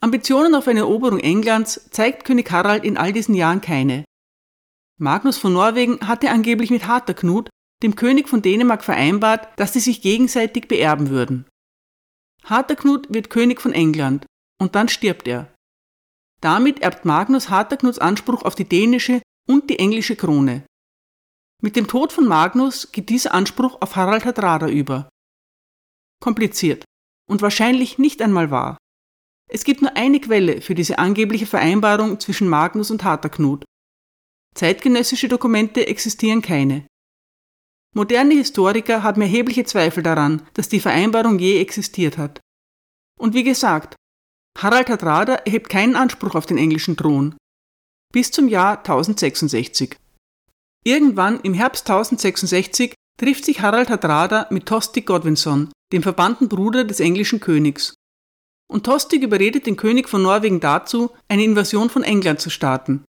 Ambitionen 0.00 0.54
auf 0.54 0.68
eine 0.68 0.80
Eroberung 0.80 1.18
Englands 1.18 1.88
zeigt 1.90 2.24
König 2.24 2.50
Harald 2.50 2.84
in 2.84 2.96
all 2.96 3.12
diesen 3.12 3.34
Jahren 3.34 3.60
keine. 3.60 4.04
Magnus 5.00 5.38
von 5.38 5.52
Norwegen 5.52 6.06
hatte 6.06 6.30
angeblich 6.30 6.70
mit 6.70 6.86
Harterknut, 6.86 7.50
dem 7.82 7.96
König 7.96 8.28
von 8.28 8.40
Dänemark, 8.40 8.84
vereinbart, 8.84 9.48
dass 9.58 9.72
sie 9.72 9.80
sich 9.80 10.00
gegenseitig 10.00 10.68
beerben 10.68 11.10
würden. 11.10 11.46
Harterknut 12.44 13.12
wird 13.12 13.30
König 13.30 13.60
von 13.60 13.72
England 13.72 14.26
und 14.60 14.74
dann 14.74 14.88
stirbt 14.88 15.26
er. 15.26 15.52
Damit 16.40 16.80
erbt 16.80 17.04
Magnus 17.04 17.48
Harterknuts 17.48 17.98
Anspruch 17.98 18.42
auf 18.42 18.54
die 18.54 18.68
dänische 18.68 19.22
und 19.48 19.68
die 19.70 19.78
englische 19.78 20.14
Krone. 20.14 20.64
Mit 21.64 21.76
dem 21.76 21.86
Tod 21.86 22.12
von 22.12 22.26
Magnus 22.28 22.92
geht 22.92 23.08
dieser 23.08 23.32
Anspruch 23.32 23.80
auf 23.80 23.96
Harald 23.96 24.26
Hardrada 24.26 24.68
über. 24.68 25.08
Kompliziert 26.22 26.84
und 27.26 27.40
wahrscheinlich 27.40 27.96
nicht 27.96 28.20
einmal 28.20 28.50
wahr. 28.50 28.76
Es 29.50 29.64
gibt 29.64 29.80
nur 29.80 29.96
eine 29.96 30.20
Quelle 30.20 30.60
für 30.60 30.74
diese 30.74 30.98
angebliche 30.98 31.46
Vereinbarung 31.46 32.20
zwischen 32.20 32.50
Magnus 32.50 32.90
und 32.90 33.02
Harterknut. 33.02 33.64
Zeitgenössische 34.54 35.28
Dokumente 35.28 35.86
existieren 35.86 36.42
keine. 36.42 36.86
Moderne 37.94 38.34
Historiker 38.34 39.02
haben 39.02 39.22
erhebliche 39.22 39.64
Zweifel 39.64 40.02
daran, 40.02 40.46
dass 40.52 40.68
die 40.68 40.80
Vereinbarung 40.80 41.38
je 41.38 41.60
existiert 41.62 42.18
hat. 42.18 42.40
Und 43.18 43.32
wie 43.32 43.42
gesagt, 43.42 43.96
Harald 44.58 44.90
Hardrada 44.90 45.36
erhebt 45.36 45.70
keinen 45.70 45.96
Anspruch 45.96 46.34
auf 46.34 46.44
den 46.44 46.58
englischen 46.58 46.98
Thron. 46.98 47.34
Bis 48.12 48.30
zum 48.30 48.48
Jahr 48.48 48.76
1066. 48.80 49.96
Irgendwann 50.86 51.40
im 51.40 51.54
Herbst 51.54 51.88
1066 51.88 52.94
trifft 53.18 53.44
sich 53.44 53.60
Harald 53.62 53.88
Hardrada 53.88 54.46
mit 54.50 54.66
Tostig 54.66 55.06
Godwinson, 55.06 55.72
dem 55.92 56.02
verbannten 56.02 56.48
Bruder 56.48 56.84
des 56.84 57.00
englischen 57.00 57.40
Königs. 57.40 57.94
Und 58.70 58.84
Tostig 58.84 59.22
überredet 59.22 59.66
den 59.66 59.76
König 59.76 60.08
von 60.08 60.22
Norwegen 60.22 60.60
dazu, 60.60 61.10
eine 61.28 61.44
Invasion 61.44 61.88
von 61.88 62.02
England 62.02 62.40
zu 62.40 62.50
starten. 62.50 63.04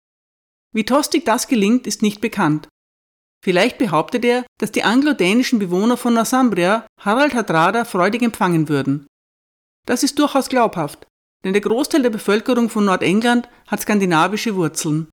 Wie 0.74 0.86
Tostig 0.86 1.25
das 1.25 1.48
gelingt, 1.48 1.88
ist 1.88 2.01
nicht 2.01 2.20
bekannt. 2.20 2.68
Vielleicht 3.44 3.78
behauptet 3.78 4.24
er, 4.25 4.46
dass 4.60 4.72
die 4.72 4.84
anglo-dänischen 4.84 5.60
Bewohner 5.60 5.98
von 5.98 6.13
Northumbria 6.13 6.86
Harald 7.00 7.34
Hardrada 7.34 7.86
freudig 7.86 8.22
empfangen 8.22 8.70
würden. 8.70 9.08
Das 9.88 10.04
ist 10.04 10.20
durchaus 10.20 10.48
glaubhaft, 10.48 11.08
denn 11.44 11.54
der 11.54 11.62
Großteil 11.62 12.04
der 12.04 12.12
Bevölkerung 12.12 12.70
von 12.70 12.86
Nordengland 12.86 13.50
hat 13.68 13.82
skandinavische 13.82 14.56
Wurzeln. 14.56 15.10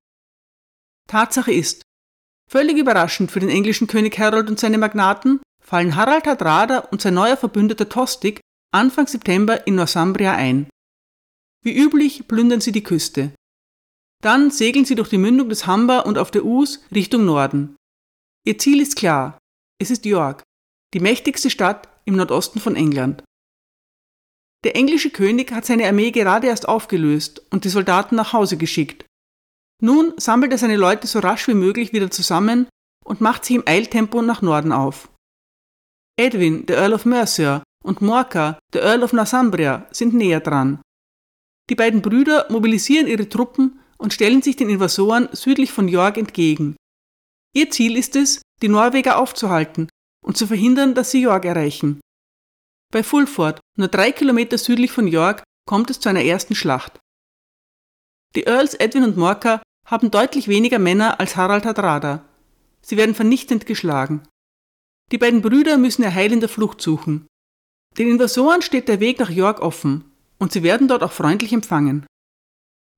Tatsache 1.07 1.51
ist, 1.51 1.81
völlig 2.49 2.77
überraschend 2.77 3.31
für 3.31 3.39
den 3.39 3.49
englischen 3.49 3.87
König 3.87 4.17
Harold 4.17 4.49
und 4.49 4.59
seine 4.59 4.77
Magnaten 4.77 5.39
fallen 5.63 5.95
Harald 5.95 6.25
Hardrada 6.25 6.79
und 6.79 7.01
sein 7.01 7.13
neuer 7.13 7.37
Verbündeter 7.37 7.87
Tostig 7.87 8.41
Anfang 8.71 9.07
September 9.07 9.65
in 9.67 9.75
Northumbria 9.75 10.33
ein. 10.33 10.67
Wie 11.63 11.77
üblich 11.77 12.27
plündern 12.27 12.61
sie 12.61 12.71
die 12.71 12.83
Küste. 12.83 13.31
Dann 14.21 14.51
segeln 14.51 14.85
sie 14.85 14.95
durch 14.95 15.09
die 15.09 15.17
Mündung 15.17 15.49
des 15.49 15.67
Humber 15.67 16.05
und 16.05 16.17
auf 16.17 16.31
der 16.31 16.43
Us 16.45 16.83
Richtung 16.93 17.25
Norden. 17.25 17.75
Ihr 18.45 18.57
Ziel 18.57 18.81
ist 18.81 18.95
klar. 18.95 19.37
Es 19.81 19.91
ist 19.91 20.05
York, 20.05 20.43
die 20.93 20.99
mächtigste 20.99 21.49
Stadt 21.49 21.87
im 22.05 22.15
Nordosten 22.15 22.59
von 22.59 22.75
England. 22.75 23.23
Der 24.65 24.75
englische 24.75 25.09
König 25.09 25.51
hat 25.51 25.65
seine 25.65 25.87
Armee 25.87 26.11
gerade 26.11 26.47
erst 26.47 26.67
aufgelöst 26.67 27.41
und 27.49 27.63
die 27.63 27.69
Soldaten 27.69 28.15
nach 28.15 28.33
Hause 28.33 28.57
geschickt. 28.57 29.05
Nun 29.81 30.13
sammelt 30.17 30.51
er 30.51 30.57
seine 30.57 30.77
Leute 30.77 31.07
so 31.07 31.19
rasch 31.19 31.47
wie 31.47 31.53
möglich 31.53 31.93
wieder 31.93 32.11
zusammen 32.11 32.67
und 33.05 33.21
macht 33.21 33.45
sich 33.45 33.55
im 33.55 33.63
Eiltempo 33.65 34.21
nach 34.21 34.41
Norden 34.41 34.71
auf. 34.71 35.09
Edwin, 36.19 36.65
der 36.65 36.77
Earl 36.77 36.93
of 36.93 37.05
Mercia, 37.05 37.63
und 37.83 38.01
Morka, 38.01 38.59
der 38.73 38.83
Earl 38.83 39.03
of 39.03 39.13
Northumbria, 39.13 39.87
sind 39.91 40.13
näher 40.13 40.41
dran. 40.41 40.81
Die 41.69 41.75
beiden 41.75 42.01
Brüder 42.01 42.47
mobilisieren 42.49 43.07
ihre 43.07 43.29
Truppen 43.29 43.79
und 43.97 44.13
stellen 44.13 44.41
sich 44.41 44.55
den 44.55 44.69
Invasoren 44.69 45.29
südlich 45.31 45.71
von 45.71 45.87
York 45.87 46.17
entgegen. 46.17 46.75
Ihr 47.55 47.69
Ziel 47.69 47.95
ist 47.95 48.15
es, 48.15 48.41
die 48.61 48.67
Norweger 48.67 49.17
aufzuhalten 49.17 49.89
und 50.25 50.37
zu 50.37 50.47
verhindern, 50.47 50.93
dass 50.93 51.11
sie 51.11 51.21
York 51.21 51.45
erreichen. 51.45 52.01
Bei 52.91 53.03
Fulford, 53.03 53.59
nur 53.77 53.87
drei 53.87 54.11
Kilometer 54.11 54.57
südlich 54.57 54.91
von 54.91 55.07
York, 55.07 55.43
kommt 55.67 55.89
es 55.89 55.99
zu 55.99 56.09
einer 56.09 56.23
ersten 56.23 56.55
Schlacht. 56.55 56.99
Die 58.35 58.43
Earls 58.43 58.73
Edwin 58.73 59.03
und 59.03 59.17
Morka 59.17 59.61
haben 59.89 60.11
deutlich 60.11 60.47
weniger 60.47 60.77
Männer 60.77 61.19
als 61.19 61.35
Harald 61.35 61.65
Hardrada. 61.65 62.23
Sie 62.81 62.95
werden 62.95 63.15
vernichtend 63.15 63.65
geschlagen. 63.65 64.23
Die 65.11 65.17
beiden 65.17 65.41
Brüder 65.41 65.77
müssen 65.77 66.03
ihr 66.03 66.13
Heil 66.13 66.31
in 66.31 66.39
der 66.39 66.49
Flucht 66.49 66.79
suchen. 66.79 67.27
Den 67.97 68.07
Invasoren 68.07 68.61
steht 68.61 68.87
der 68.87 68.99
Weg 68.99 69.19
nach 69.19 69.31
York 69.31 69.61
offen 69.61 70.11
und 70.37 70.51
sie 70.51 70.61
werden 70.61 70.87
dort 70.87 71.01
auch 71.01 71.11
freundlich 71.11 71.53
empfangen. 71.53 72.05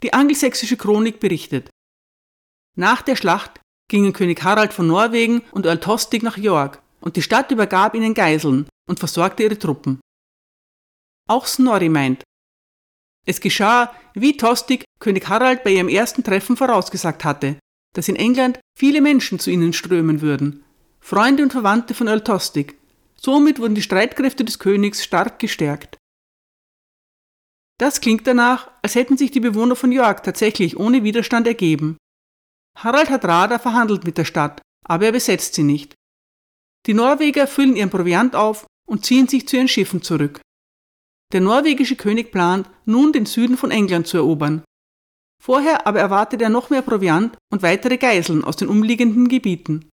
Die 0.04 0.14
angelsächsische 0.14 0.76
Chronik 0.76 1.20
berichtet. 1.22 1.70
Nach 2.76 3.02
der 3.02 3.16
Schlacht 3.16 3.62
gingen 3.90 4.12
König 4.12 4.44
Harald 4.44 4.74
von 4.74 4.88
Norwegen 4.88 5.42
und 5.52 5.66
Earl 5.66 5.80
Tostig 5.80 6.24
nach 6.24 6.38
York 6.38 6.82
und 7.00 7.16
die 7.16 7.22
Stadt 7.22 7.52
übergab 7.52 7.96
ihnen 7.96 8.14
Geiseln 8.14 8.68
und 8.90 9.00
versorgte 9.00 9.44
ihre 9.44 9.58
Truppen. 9.58 10.02
Auch 11.30 11.48
Snorri 11.48 11.90
meint, 11.90 12.24
es 13.26 13.40
geschah, 13.40 13.94
wie 14.14 14.36
Tostig 14.36 14.84
König 15.02 15.28
Harald 15.28 15.66
bei 15.66 15.72
ihrem 15.72 15.90
ersten 15.90 16.24
Treffen 16.24 16.56
vorausgesagt 16.56 17.26
hatte, 17.26 17.58
dass 17.94 18.08
in 18.08 18.16
England 18.16 18.60
viele 18.78 19.02
Menschen 19.02 19.40
zu 19.40 19.52
ihnen 19.52 19.74
strömen 19.74 20.22
würden, 20.22 20.64
Freunde 21.02 21.44
und 21.44 21.52
Verwandte 21.52 21.94
von 21.94 22.08
Earl 22.08 22.24
Tostig. 22.24 22.78
Somit 23.16 23.60
wurden 23.60 23.76
die 23.76 23.82
Streitkräfte 23.82 24.46
des 24.46 24.60
Königs 24.60 25.04
stark 25.04 25.40
gestärkt. 25.40 25.98
Das 27.78 28.00
klingt 28.00 28.26
danach, 28.28 28.72
als 28.84 28.96
hätten 28.96 29.18
sich 29.18 29.32
die 29.32 29.40
Bewohner 29.40 29.76
von 29.76 29.92
York 29.92 30.24
tatsächlich 30.24 30.78
ohne 30.78 31.04
Widerstand 31.04 31.48
ergeben. 31.48 31.98
Harald 32.78 33.10
Hardrada 33.10 33.60
verhandelt 33.60 34.06
mit 34.06 34.18
der 34.18 34.26
Stadt, 34.26 34.62
aber 34.86 35.08
er 35.08 35.12
besetzt 35.12 35.56
sie 35.56 35.64
nicht. 35.64 35.96
Die 36.86 36.94
Norweger 36.94 37.48
füllen 37.48 37.76
ihren 37.76 37.90
Proviant 37.90 38.36
auf 38.36 38.66
und 38.88 39.06
ziehen 39.06 39.28
sich 39.28 39.48
zu 39.48 39.58
ihren 39.58 39.68
Schiffen 39.68 40.02
zurück. 40.02 40.42
Der 41.34 41.42
norwegische 41.42 41.96
König 41.96 42.32
plant, 42.32 42.70
nun 42.86 43.14
den 43.14 43.26
Süden 43.26 43.58
von 43.58 43.72
England 43.72 44.08
zu 44.08 44.18
erobern. 44.18 44.64
Vorher 45.42 45.88
aber 45.88 46.00
erwartet 46.00 46.40
er 46.44 46.50
noch 46.50 46.70
mehr 46.70 46.84
Proviant 46.84 47.36
und 47.52 47.64
weitere 47.64 47.98
Geiseln 47.98 48.44
aus 48.44 48.58
den 48.58 48.68
umliegenden 48.68 49.28
Gebieten. 49.28 49.90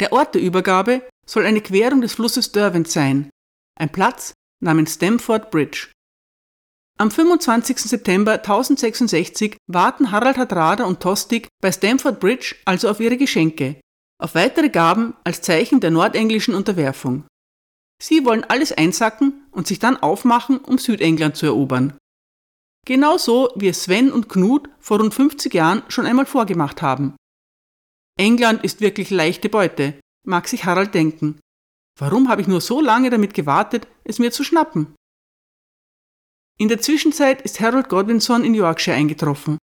Der 0.00 0.12
Ort 0.12 0.34
der 0.34 0.42
Übergabe 0.42 1.08
soll 1.24 1.46
eine 1.46 1.62
Querung 1.62 2.02
des 2.02 2.12
Flusses 2.12 2.52
Derwent 2.52 2.88
sein, 2.88 3.30
ein 3.80 3.90
Platz 3.90 4.34
namens 4.62 4.94
Stamford 4.94 5.50
Bridge. 5.50 5.88
Am 6.98 7.10
25. 7.10 7.78
September 7.78 8.34
1066 8.34 9.56
warten 9.66 10.10
Harald 10.10 10.36
Hardrada 10.36 10.84
und 10.84 11.00
Tostig 11.00 11.48
bei 11.62 11.72
Stamford 11.72 12.20
Bridge 12.20 12.54
also 12.66 12.90
auf 12.90 13.00
ihre 13.00 13.16
Geschenke, 13.16 13.80
auf 14.22 14.34
weitere 14.34 14.68
Gaben 14.68 15.14
als 15.24 15.40
Zeichen 15.40 15.80
der 15.80 15.90
nordenglischen 15.90 16.54
Unterwerfung. 16.54 17.24
Sie 18.02 18.26
wollen 18.26 18.44
alles 18.44 18.72
einsacken 18.72 19.46
und 19.52 19.66
sich 19.66 19.78
dann 19.78 19.96
aufmachen, 19.96 20.58
um 20.58 20.76
Südengland 20.76 21.36
zu 21.36 21.46
erobern. 21.46 21.96
Genauso 22.84 23.50
wie 23.56 23.68
es 23.68 23.84
Sven 23.84 24.12
und 24.12 24.28
Knut 24.28 24.68
vor 24.78 24.98
rund 24.98 25.14
50 25.14 25.54
Jahren 25.54 25.82
schon 25.88 26.06
einmal 26.06 26.26
vorgemacht 26.26 26.82
haben. 26.82 27.16
England 28.18 28.62
ist 28.62 28.80
wirklich 28.80 29.10
leichte 29.10 29.48
Beute, 29.48 29.98
mag 30.26 30.46
sich 30.48 30.64
Harald 30.64 30.94
denken. 30.94 31.40
Warum 31.98 32.28
habe 32.28 32.42
ich 32.42 32.48
nur 32.48 32.60
so 32.60 32.80
lange 32.80 33.10
damit 33.10 33.34
gewartet, 33.34 33.88
es 34.04 34.18
mir 34.18 34.32
zu 34.32 34.44
schnappen? 34.44 34.94
In 36.58 36.68
der 36.68 36.80
Zwischenzeit 36.80 37.42
ist 37.42 37.60
Harold 37.60 37.88
Godwinson 37.88 38.44
in 38.44 38.54
Yorkshire 38.54 38.96
eingetroffen. 38.96 39.58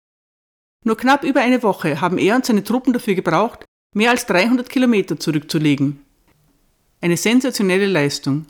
Nur 0.86 0.98
knapp 0.98 1.24
über 1.24 1.42
eine 1.42 1.62
Woche 1.62 2.02
haben 2.02 2.18
er 2.18 2.36
und 2.36 2.46
seine 2.46 2.64
Truppen 2.64 2.94
dafür 2.94 3.16
gebraucht, 3.16 3.66
mehr 3.96 4.12
als 4.12 4.26
300 4.26 4.70
Kilometer 4.70 5.20
zurückzulegen. 5.20 6.04
Eine 7.02 7.18
sensationelle 7.18 7.86
Leistung. 7.86 8.48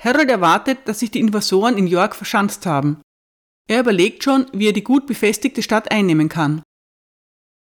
Harold 0.00 0.30
erwartet, 0.30 0.80
dass 0.86 1.00
sich 1.00 1.10
die 1.10 1.20
Invasoren 1.20 1.76
in 1.76 1.86
York 1.86 2.16
verschanzt 2.16 2.66
haben. 2.66 3.00
Er 3.68 3.80
überlegt 3.80 4.24
schon, 4.24 4.46
wie 4.52 4.68
er 4.68 4.72
die 4.72 4.84
gut 4.84 5.06
befestigte 5.06 5.62
Stadt 5.62 5.90
einnehmen 5.90 6.28
kann. 6.28 6.62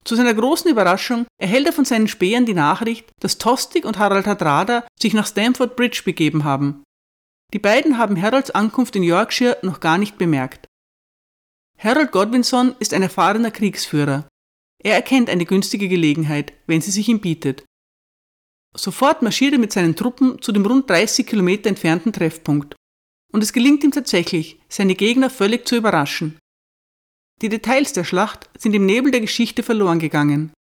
Zu 0.05 0.15
seiner 0.15 0.33
großen 0.33 0.69
Überraschung 0.69 1.25
erhält 1.37 1.65
er 1.65 1.73
von 1.73 1.85
seinen 1.85 2.07
Spähern 2.07 2.45
die 2.45 2.53
Nachricht, 2.53 3.09
dass 3.19 3.37
Tostig 3.37 3.85
und 3.85 3.97
Harald 3.97 4.27
Hardrada 4.27 4.85
sich 4.99 5.13
nach 5.13 5.27
Stamford 5.27 5.75
Bridge 5.75 6.01
begeben 6.03 6.43
haben. 6.43 6.83
Die 7.53 7.59
beiden 7.59 7.97
haben 7.97 8.21
Harolds 8.21 8.51
Ankunft 8.51 8.95
in 8.95 9.03
Yorkshire 9.03 9.57
noch 9.61 9.79
gar 9.79 9.97
nicht 9.97 10.17
bemerkt. 10.17 10.67
Harold 11.77 12.11
Godwinson 12.11 12.75
ist 12.79 12.93
ein 12.93 13.03
erfahrener 13.03 13.51
Kriegsführer. 13.51 14.27
Er 14.83 14.95
erkennt 14.95 15.29
eine 15.29 15.45
günstige 15.45 15.87
Gelegenheit, 15.87 16.53
wenn 16.67 16.81
sie 16.81 16.91
sich 16.91 17.07
ihm 17.07 17.21
bietet. 17.21 17.63
Sofort 18.75 19.21
marschiert 19.21 19.53
er 19.53 19.59
mit 19.59 19.71
seinen 19.71 19.95
Truppen 19.95 20.41
zu 20.41 20.51
dem 20.51 20.65
rund 20.65 20.89
30 20.89 21.25
Kilometer 21.27 21.69
entfernten 21.69 22.11
Treffpunkt. 22.11 22.75
Und 23.33 23.43
es 23.43 23.51
gelingt 23.51 23.83
ihm 23.83 23.91
tatsächlich, 23.91 24.59
seine 24.69 24.95
Gegner 24.95 25.29
völlig 25.29 25.67
zu 25.67 25.75
überraschen. 25.75 26.37
Die 27.41 27.49
Details 27.49 27.91
der 27.91 28.05
Schlacht 28.05 28.49
sind 28.57 28.73
im 28.73 28.85
Nebel 28.85 29.11
der 29.11 29.21
Geschichte 29.21 29.63
verloren 29.63 29.99
gegangen. 29.99 30.53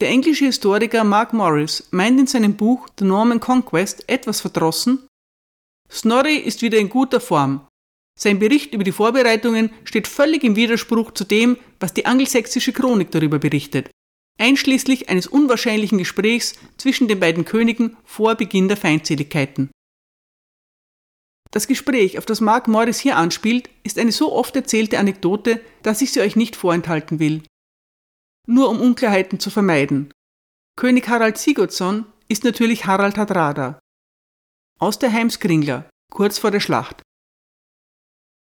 Der 0.00 0.08
englische 0.08 0.46
Historiker 0.46 1.04
Mark 1.04 1.32
Morris 1.32 1.88
meint 1.90 2.18
in 2.18 2.26
seinem 2.26 2.56
Buch 2.56 2.88
The 2.98 3.04
Norman 3.04 3.40
Conquest 3.40 4.08
etwas 4.08 4.40
verdrossen, 4.40 5.06
Snorri 5.90 6.36
ist 6.36 6.62
wieder 6.62 6.78
in 6.78 6.88
guter 6.88 7.20
Form. 7.20 7.66
Sein 8.18 8.38
Bericht 8.38 8.74
über 8.74 8.84
die 8.84 8.92
Vorbereitungen 8.92 9.70
steht 9.84 10.08
völlig 10.08 10.44
im 10.44 10.56
Widerspruch 10.56 11.12
zu 11.12 11.24
dem, 11.24 11.56
was 11.80 11.94
die 11.94 12.06
angelsächsische 12.06 12.72
Chronik 12.72 13.10
darüber 13.10 13.38
berichtet, 13.38 13.90
einschließlich 14.38 15.08
eines 15.08 15.26
unwahrscheinlichen 15.26 15.98
Gesprächs 15.98 16.54
zwischen 16.78 17.08
den 17.08 17.20
beiden 17.20 17.44
Königen 17.44 17.96
vor 18.04 18.34
Beginn 18.34 18.68
der 18.68 18.76
Feindseligkeiten. 18.76 19.70
Das 21.54 21.68
Gespräch, 21.68 22.18
auf 22.18 22.26
das 22.26 22.40
Mark 22.40 22.66
Morris 22.66 22.98
hier 22.98 23.16
anspielt, 23.16 23.70
ist 23.84 23.96
eine 24.00 24.10
so 24.10 24.32
oft 24.32 24.56
erzählte 24.56 24.98
Anekdote, 24.98 25.60
dass 25.84 26.02
ich 26.02 26.10
sie 26.10 26.20
euch 26.20 26.34
nicht 26.34 26.56
vorenthalten 26.56 27.20
will. 27.20 27.44
Nur 28.48 28.70
um 28.70 28.80
Unklarheiten 28.80 29.38
zu 29.38 29.50
vermeiden. 29.50 30.12
König 30.76 31.08
Harald 31.08 31.38
Sigurdsson 31.38 32.06
ist 32.26 32.42
natürlich 32.42 32.86
Harald 32.86 33.16
Hadrada. 33.16 33.78
Aus 34.80 34.98
der 34.98 35.12
Heimskringler, 35.12 35.88
kurz 36.10 36.40
vor 36.40 36.50
der 36.50 36.58
Schlacht. 36.58 37.02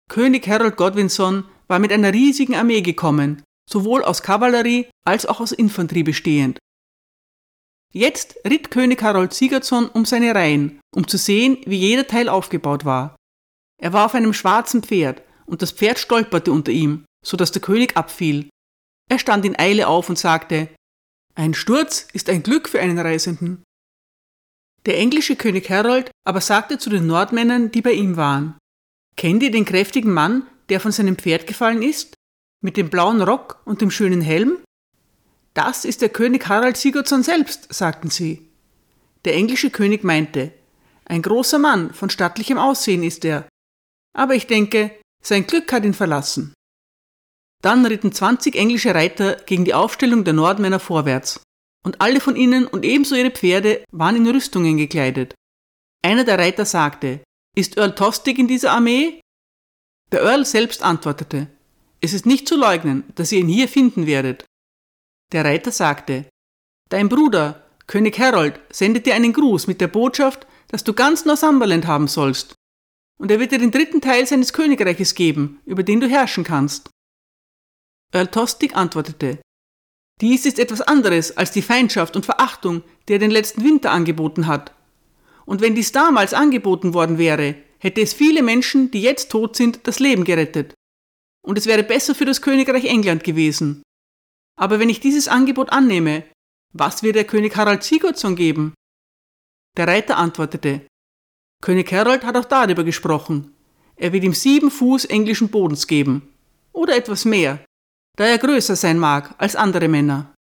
König 0.07 0.47
Harold 0.47 0.77
Godwinson 0.77 1.45
war 1.67 1.79
mit 1.79 1.91
einer 1.91 2.13
riesigen 2.13 2.53
Armee 2.53 2.81
gekommen, 2.81 3.41
sowohl 3.67 4.03
aus 4.03 4.21
Kavallerie 4.21 4.85
als 5.07 5.25
auch 5.25 5.39
aus 5.41 5.53
Infanterie 5.53 6.03
bestehend. 6.03 6.59
Jetzt 7.91 8.37
ritt 8.45 8.71
König 8.71 9.01
Harold 9.01 9.33
Sigurdsson 9.33 9.89
um 9.89 10.05
seine 10.05 10.33
Reihen, 10.33 10.79
um 10.95 11.07
zu 11.07 11.17
sehen, 11.17 11.57
wie 11.65 11.77
jeder 11.77 12.07
Teil 12.07 12.29
aufgebaut 12.29 12.85
war. 12.85 13.15
Er 13.81 13.93
war 13.93 14.05
auf 14.05 14.15
einem 14.15 14.33
schwarzen 14.33 14.83
Pferd, 14.83 15.21
und 15.45 15.61
das 15.61 15.71
Pferd 15.71 15.99
stolperte 15.99 16.51
unter 16.51 16.71
ihm, 16.71 17.03
so 17.25 17.35
dass 17.35 17.51
der 17.51 17.61
König 17.61 17.97
abfiel. 17.97 18.49
Er 19.09 19.19
stand 19.19 19.43
in 19.43 19.59
Eile 19.59 19.87
auf 19.87 20.07
und 20.07 20.17
sagte, 20.17 20.69
ein 21.35 21.53
Sturz 21.53 22.07
ist 22.13 22.29
ein 22.29 22.43
Glück 22.43 22.69
für 22.69 22.79
einen 22.79 22.99
Reisenden. 22.99 23.63
Der 24.85 24.97
englische 24.97 25.35
König 25.35 25.69
Harold 25.69 26.11
aber 26.25 26.41
sagte 26.41 26.77
zu 26.77 26.89
den 26.89 27.07
Nordmännern, 27.07 27.71
die 27.71 27.81
bei 27.81 27.91
ihm 27.91 28.15
waren, 28.15 28.57
Kennt 29.17 29.43
ihr 29.43 29.51
den 29.51 29.65
kräftigen 29.65 30.13
Mann, 30.13 30.47
der 30.69 30.79
von 30.79 30.91
seinem 30.91 31.17
Pferd 31.17 31.45
gefallen 31.45 31.81
ist? 31.81 32.15
Mit 32.63 32.77
dem 32.77 32.89
blauen 32.89 33.21
Rock 33.21 33.61
und 33.65 33.81
dem 33.81 33.91
schönen 33.91 34.21
Helm? 34.21 34.59
Das 35.53 35.85
ist 35.85 36.01
der 36.01 36.09
König 36.09 36.47
Harald 36.47 36.77
Sigurdsson 36.77 37.23
selbst, 37.23 37.73
sagten 37.73 38.09
sie. 38.09 38.49
Der 39.25 39.35
englische 39.35 39.69
König 39.69 40.03
meinte, 40.03 40.53
ein 41.05 41.21
großer 41.21 41.59
Mann 41.59 41.93
von 41.93 42.09
stattlichem 42.09 42.57
Aussehen 42.57 43.03
ist 43.03 43.25
er. 43.25 43.47
Aber 44.13 44.35
ich 44.35 44.47
denke, 44.47 44.91
sein 45.23 45.45
Glück 45.45 45.71
hat 45.71 45.83
ihn 45.83 45.93
verlassen. 45.93 46.53
Dann 47.61 47.85
ritten 47.85 48.11
20 48.11 48.55
englische 48.55 48.95
Reiter 48.95 49.35
gegen 49.45 49.65
die 49.65 49.73
Aufstellung 49.73 50.23
der 50.23 50.33
Nordmänner 50.33 50.79
vorwärts. 50.79 51.41
Und 51.83 52.01
alle 52.01 52.19
von 52.19 52.35
ihnen 52.35 52.65
und 52.65 52.85
ebenso 52.85 53.15
ihre 53.15 53.31
Pferde 53.31 53.83
waren 53.91 54.15
in 54.15 54.27
Rüstungen 54.27 54.77
gekleidet. 54.77 55.35
Einer 56.03 56.23
der 56.23 56.39
Reiter 56.39 56.65
sagte, 56.65 57.21
ist 57.55 57.77
Earl 57.77 57.95
Tostig 57.95 58.39
in 58.39 58.47
dieser 58.47 58.71
Armee? 58.71 59.19
Der 60.11 60.21
Earl 60.21 60.45
selbst 60.45 60.83
antwortete, 60.83 61.47
es 61.99 62.13
ist 62.13 62.25
nicht 62.25 62.47
zu 62.47 62.55
leugnen, 62.55 63.03
dass 63.15 63.31
ihr 63.31 63.39
ihn 63.39 63.47
hier 63.47 63.67
finden 63.67 64.07
werdet. 64.07 64.45
Der 65.31 65.45
Reiter 65.45 65.71
sagte, 65.71 66.25
Dein 66.89 67.09
Bruder, 67.09 67.65
König 67.87 68.19
Harold, 68.19 68.59
sendet 68.71 69.05
dir 69.05 69.15
einen 69.15 69.33
Gruß 69.33 69.67
mit 69.67 69.81
der 69.81 69.87
Botschaft, 69.87 70.45
dass 70.67 70.83
du 70.83 70.93
ganz 70.93 71.25
Northumberland 71.25 71.87
haben 71.87 72.07
sollst. 72.07 72.55
Und 73.19 73.31
er 73.31 73.39
wird 73.39 73.51
dir 73.51 73.59
den 73.59 73.71
dritten 73.71 74.01
Teil 74.01 74.25
seines 74.25 74.53
Königreiches 74.53 75.15
geben, 75.15 75.61
über 75.65 75.83
den 75.83 75.99
du 75.99 76.07
herrschen 76.09 76.43
kannst. 76.43 76.89
Earl 78.13 78.27
Tostig 78.27 78.75
antwortete, 78.75 79.39
dies 80.21 80.45
ist 80.45 80.59
etwas 80.59 80.81
anderes 80.81 81.35
als 81.35 81.51
die 81.51 81.63
Feindschaft 81.63 82.15
und 82.15 82.25
Verachtung, 82.25 82.83
die 83.07 83.13
er 83.13 83.19
den 83.19 83.31
letzten 83.31 83.63
Winter 83.63 83.91
angeboten 83.91 84.45
hat. 84.45 84.73
Und 85.45 85.61
wenn 85.61 85.73
dies 85.73 85.91
damals 85.91 86.35
angeboten 86.35 86.93
worden 86.93 87.17
wäre, 87.17 87.55
hätte 87.79 88.01
es 88.01 88.13
viele 88.13 88.43
Menschen, 88.43 88.91
die 88.91 89.01
jetzt 89.01 89.31
tot 89.31 89.55
sind, 89.55 89.87
das 89.87 89.99
Leben 89.99 90.23
gerettet. 90.23 90.75
Und 91.43 91.57
es 91.57 91.65
wäre 91.65 91.83
besser 91.83 92.13
für 92.13 92.25
das 92.25 92.43
Königreich 92.43 92.85
England 92.85 93.23
gewesen. 93.23 93.81
Aber 94.61 94.79
wenn 94.79 94.89
ich 94.89 94.99
dieses 94.99 95.27
Angebot 95.27 95.71
annehme, 95.71 96.23
was 96.71 97.01
wird 97.01 97.15
der 97.15 97.25
König 97.25 97.55
Harald 97.55 97.83
Sigurdsson 97.83 98.35
geben? 98.35 98.75
Der 99.75 99.87
Reiter 99.87 100.17
antwortete, 100.17 100.85
König 101.63 101.91
Harold 101.91 102.23
hat 102.23 102.37
auch 102.37 102.45
darüber 102.45 102.83
gesprochen. 102.83 103.55
Er 103.95 104.13
wird 104.13 104.23
ihm 104.23 104.35
sieben 104.35 104.69
Fuß 104.69 105.05
englischen 105.05 105.49
Bodens 105.49 105.87
geben. 105.87 106.31
Oder 106.73 106.95
etwas 106.95 107.25
mehr, 107.25 107.65
da 108.17 108.25
er 108.25 108.37
größer 108.37 108.75
sein 108.75 108.99
mag 108.99 109.33
als 109.39 109.55
andere 109.55 109.87
Männer. 109.87 110.35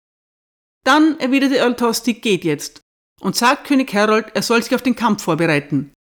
Dann, 0.85 1.19
erwiderte 1.21 1.59
Earl 1.59 1.77
Tostig, 1.77 2.21
geht 2.21 2.45
jetzt 2.45 2.81
und 3.21 3.37
sagt 3.37 3.69
König 3.69 3.95
Harold, 3.95 4.27
er 4.35 4.43
soll 4.43 4.65
sich 4.65 4.75
auf 4.75 4.83
den 4.83 4.97
Kampf 4.97 5.23
vorbereiten. 5.23 5.93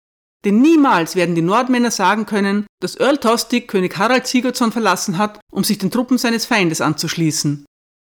Denn 0.44 0.62
niemals 0.62 1.16
werden 1.16 1.34
die 1.34 1.42
Nordmänner 1.42 1.90
sagen 1.90 2.24
können, 2.24 2.66
dass 2.80 2.98
Earl 2.98 3.18
Tostig 3.18 3.68
König 3.68 3.98
Harald 3.98 4.26
Sigurdsson 4.26 4.72
verlassen 4.72 5.18
hat, 5.18 5.38
um 5.52 5.64
sich 5.64 5.76
den 5.76 5.90
Truppen 5.90 6.16
seines 6.16 6.46
Feindes 6.46 6.80
anzuschließen. 6.80 7.65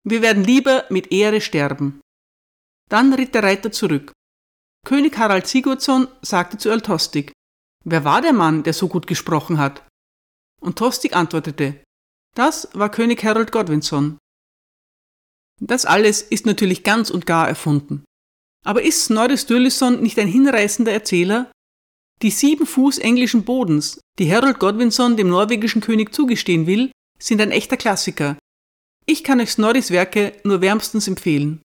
Wir 0.03 0.21
werden 0.21 0.43
lieber 0.43 0.85
mit 0.89 1.12
Ehre 1.12 1.41
sterben. 1.41 2.01
Dann 2.89 3.13
ritt 3.13 3.35
der 3.35 3.43
Reiter 3.43 3.71
zurück. 3.71 4.12
König 4.85 5.17
Harald 5.17 5.47
Sigurdsson 5.47 6.07
sagte 6.21 6.57
zu 6.57 6.69
Earl 6.69 6.81
Tostig, 6.81 7.31
Wer 7.85 8.03
war 8.03 8.21
der 8.21 8.33
Mann, 8.33 8.63
der 8.63 8.73
so 8.73 8.88
gut 8.88 9.07
gesprochen 9.07 9.57
hat? 9.57 9.85
Und 10.62 10.77
Tostig 10.77 11.15
antwortete, 11.15 11.81
das 12.35 12.69
war 12.73 12.89
König 12.91 13.23
Harold 13.23 13.51
Godwinson. 13.51 14.17
Das 15.62 15.85
alles 15.85 16.21
ist 16.21 16.45
natürlich 16.45 16.83
ganz 16.83 17.09
und 17.09 17.25
gar 17.25 17.47
erfunden. 17.47 18.03
Aber 18.65 18.81
ist 18.81 19.05
Snorri 19.05 19.38
Sturluson 19.38 20.01
nicht 20.01 20.19
ein 20.19 20.27
hinreißender 20.27 20.91
Erzähler? 20.91 21.51
Die 22.21 22.31
sieben 22.31 22.65
Fuß 22.65 22.97
englischen 22.97 23.45
Bodens, 23.45 23.99
die 24.19 24.31
Harold 24.31 24.59
Godwinson 24.59 25.15
dem 25.15 25.29
norwegischen 25.29 25.81
König 25.81 26.13
zugestehen 26.13 26.67
will, 26.67 26.91
sind 27.17 27.41
ein 27.41 27.51
echter 27.51 27.77
Klassiker. 27.77 28.38
Ich 29.12 29.24
kann 29.24 29.41
euch 29.41 29.54
Snorris 29.54 29.89
Werke 29.89 30.34
nur 30.43 30.62
wärmstens 30.62 31.08
empfehlen. 31.08 31.63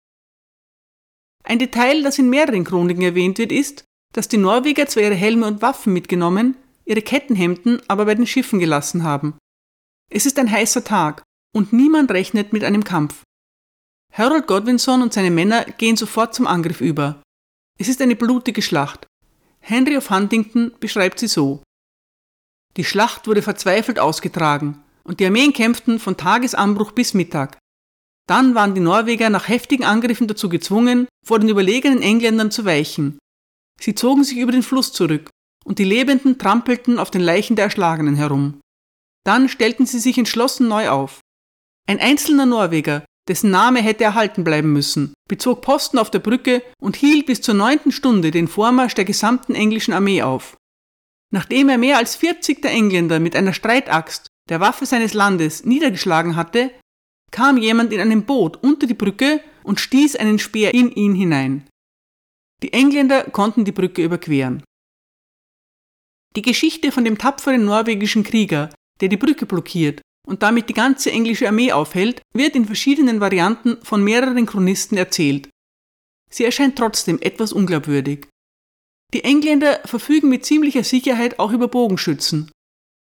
Ein 1.43 1.59
Detail, 1.59 2.03
das 2.03 2.19
in 2.19 2.29
mehreren 2.29 2.65
Chroniken 2.65 3.03
erwähnt 3.03 3.39
wird, 3.39 3.51
ist, 3.51 3.85
dass 4.13 4.29
die 4.29 4.37
Norweger 4.37 4.87
zwar 4.89 5.05
ihre 5.05 5.15
Helme 5.15 5.47
und 5.47 5.63
Waffen 5.63 5.95
mitgenommen, 5.95 6.59
ihre 6.85 7.01
Kettenhemden 7.01 7.81
aber 7.89 8.05
bei 8.05 8.15
den 8.15 8.27
Schiffen 8.27 8.59
gelassen 8.59 9.05
haben. 9.05 9.39
Es 10.11 10.27
ist 10.27 10.39
ein 10.39 10.51
heißer 10.51 10.85
Tag 10.85 11.23
und 11.57 11.73
niemand 11.73 12.11
rechnet 12.11 12.53
mit 12.53 12.63
einem 12.63 12.85
Kampf. 12.85 13.23
Harold 14.13 14.47
Godwinson 14.47 15.01
und 15.01 15.15
seine 15.15 15.31
Männer 15.31 15.65
gehen 15.65 15.97
sofort 15.97 16.35
zum 16.35 16.47
Angriff 16.47 16.83
über. 16.83 17.23
Es 17.79 17.89
ist 17.89 18.03
eine 18.03 18.17
blutige 18.17 18.61
Schlacht. 18.61 19.07
Henry 19.61 19.97
of 19.97 20.11
Huntington 20.11 20.73
beschreibt 20.79 21.19
sie 21.19 21.29
so. 21.29 21.63
Die 22.77 22.85
Schlacht 22.85 23.27
wurde 23.27 23.41
verzweifelt 23.41 23.99
ausgetragen 23.99 24.85
und 25.05 25.21
die 25.21 25.27
Armeen 25.27 25.53
kämpften 25.53 25.99
von 25.99 26.17
Tagesanbruch 26.17 26.93
bis 26.93 27.15
Mittag. 27.15 27.59
Dann 28.29 28.55
waren 28.55 28.75
die 28.75 28.81
Norweger 28.81 29.29
nach 29.31 29.49
heftigen 29.49 29.85
Angriffen 29.85 30.29
dazu 30.29 30.49
gezwungen, 30.49 31.09
vor 31.27 31.39
den 31.39 31.49
überlegenen 31.49 32.03
Engländern 32.03 32.51
zu 32.51 32.65
weichen. 32.65 33.19
Sie 33.81 33.95
zogen 33.95 34.25
sich 34.25 34.39
über 34.39 34.53
den 34.53 34.63
Fluss 34.63 34.93
zurück 34.93 35.31
und 35.65 35.79
die 35.79 35.85
Lebenden 35.85 36.39
trampelten 36.39 36.99
auf 36.99 37.11
den 37.11 37.23
Leichen 37.23 37.57
der 37.57 37.67
Erschlagenen 37.67 38.15
herum. 38.15 38.61
Dann 39.25 39.49
stellten 39.49 39.87
sie 39.87 39.99
sich 39.99 40.17
entschlossen 40.17 40.69
neu 40.69 40.89
auf. 40.91 41.21
Ein 41.89 41.99
einzelner 41.99 42.47
Norweger, 42.47 43.05
dessen 43.29 43.51
Name 43.51 43.81
hätte 43.81 44.05
erhalten 44.05 44.45
bleiben 44.45 44.73
müssen, 44.73 45.13
bezog 45.29 45.63
Posten 45.63 45.99
auf 45.99 46.11
der 46.11 46.19
Brücke 46.21 46.63
und 46.81 46.97
hielt 46.97 47.27
bis 47.27 47.41
zur 47.41 47.55
neunten 47.55 47.93
Stunde 47.93 48.31
den 48.31 48.49
Vormarsch 48.49 48.95
der 48.95 49.05
gesamten 49.05 49.55
englischen 49.55 49.93
Armee 49.93 50.23
auf. 50.23 50.57
Nachdem 51.33 51.69
er 51.69 51.79
mehr 51.79 51.99
als 51.99 52.17
40 52.17 52.63
der 52.63 52.73
Engländer 52.73 53.21
mit 53.21 53.37
einer 53.37 53.53
Streitaxt, 53.53 54.27
der 54.51 54.61
Waffe 54.61 54.85
seines 54.85 55.15
Landes, 55.15 55.65
niedergeschlagen 55.65 56.37
hatte, 56.37 56.71
kam 57.31 57.57
jemand 57.57 57.93
in 57.93 58.01
einem 58.01 58.25
Boot 58.25 58.63
unter 58.63 58.87
die 58.87 58.95
Brücke 58.95 59.41
und 59.63 59.81
stieß 59.81 60.17
einen 60.17 60.39
Speer 60.39 60.75
in 60.75 60.91
ihn 60.91 61.15
hinein. 61.15 61.69
Die 62.63 62.73
Engländer 62.73 63.25
konnten 63.25 63.65
die 63.65 63.73
Brücke 63.73 64.05
überqueren. 64.05 64.63
Die 66.37 66.43
Geschichte 66.43 66.93
von 66.93 67.05
dem 67.05 67.19
tapferen 67.19 67.65
norwegischen 67.65 68.25
Krieger, 68.25 68.71
der 69.01 69.09
die 69.09 69.17
Brücke 69.17 69.47
blockiert 69.47 70.03
und 70.27 70.43
damit 70.43 70.69
die 70.69 70.75
ganze 70.75 71.11
englische 71.11 71.49
Armee 71.49 71.73
aufhält, 71.73 72.21
wird 72.35 72.55
in 72.55 72.67
verschiedenen 72.67 73.21
Varianten 73.21 73.79
von 73.83 74.05
mehreren 74.05 74.47
Chronisten 74.47 74.99
erzählt. 74.99 75.49
Sie 76.31 76.45
erscheint 76.45 76.77
trotzdem 76.77 77.21
etwas 77.21 77.53
unglaubwürdig. 77.53 78.29
Die 79.13 79.25
Engländer 79.25 79.81
verfügen 79.87 80.29
mit 80.29 80.45
ziemlicher 80.45 80.85
Sicherheit 80.85 81.39
auch 81.41 81.53
über 81.53 81.67
Bogenschützen. 81.67 82.51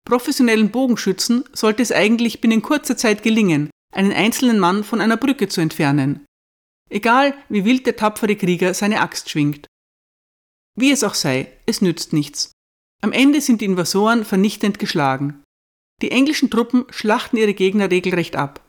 Professionellen 0.06 0.70
Bogenschützen 0.72 1.46
sollte 1.54 1.82
es 1.82 1.92
eigentlich 1.92 2.42
binnen 2.42 2.62
kurzer 2.62 2.98
Zeit 2.98 3.24
gelingen, 3.24 3.70
einen 3.94 4.12
einzelnen 4.12 4.60
Mann 4.60 4.84
von 4.84 5.00
einer 5.02 5.18
Brücke 5.18 5.48
zu 5.48 5.62
entfernen. 5.62 6.26
Egal, 6.90 7.34
wie 7.50 7.66
wild 7.66 7.86
der 7.86 7.96
tapfere 7.96 8.36
Krieger 8.36 8.74
seine 8.74 9.02
Axt 9.02 9.30
schwingt. 9.30 9.68
Wie 10.76 10.92
es 10.92 11.04
auch 11.04 11.14
sei, 11.14 11.52
es 11.66 11.82
nützt 11.82 12.14
nichts. 12.14 12.52
Am 13.02 13.12
Ende 13.12 13.42
sind 13.42 13.62
die 13.62 13.66
Invasoren 13.66 14.26
vernichtend 14.26 14.80
geschlagen. 14.80 15.44
Die 16.02 16.12
englischen 16.12 16.50
Truppen 16.50 16.86
schlachten 16.90 17.38
ihre 17.38 17.54
Gegner 17.54 17.90
regelrecht 17.90 18.36
ab. 18.36 18.62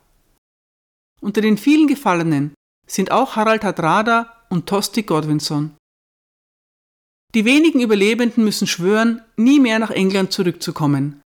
Unter 1.21 1.41
den 1.41 1.57
vielen 1.57 1.87
Gefallenen 1.87 2.53
sind 2.87 3.11
auch 3.11 3.35
Harald 3.35 3.63
Hardrada 3.63 4.45
und 4.49 4.67
Tosti 4.67 5.03
Godwinson. 5.03 5.75
Die 7.33 7.45
wenigen 7.45 7.81
Überlebenden 7.81 8.43
müssen 8.43 8.67
schwören, 8.67 9.21
nie 9.35 9.59
mehr 9.59 9.79
nach 9.79 9.91
England 9.91 10.31
zurückzukommen. 10.31 11.21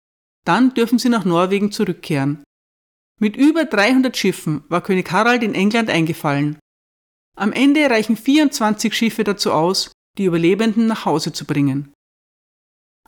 Dann 0.46 0.72
dürfen 0.74 0.98
sie 0.98 1.08
nach 1.08 1.24
Norwegen 1.24 1.72
zurückkehren. 1.72 2.44
Mit 3.20 3.36
über 3.36 3.64
300 3.64 4.16
Schiffen 4.16 4.62
war 4.68 4.82
König 4.82 5.10
Harald 5.10 5.42
in 5.42 5.54
England 5.54 5.90
eingefallen. 5.90 6.58
Am 7.36 7.52
Ende 7.52 7.90
reichen 7.90 8.16
24 8.16 8.94
Schiffe 8.94 9.24
dazu 9.24 9.52
aus, 9.52 9.90
die 10.16 10.24
Überlebenden 10.24 10.86
nach 10.86 11.04
Hause 11.04 11.32
zu 11.32 11.44
bringen. 11.44 11.92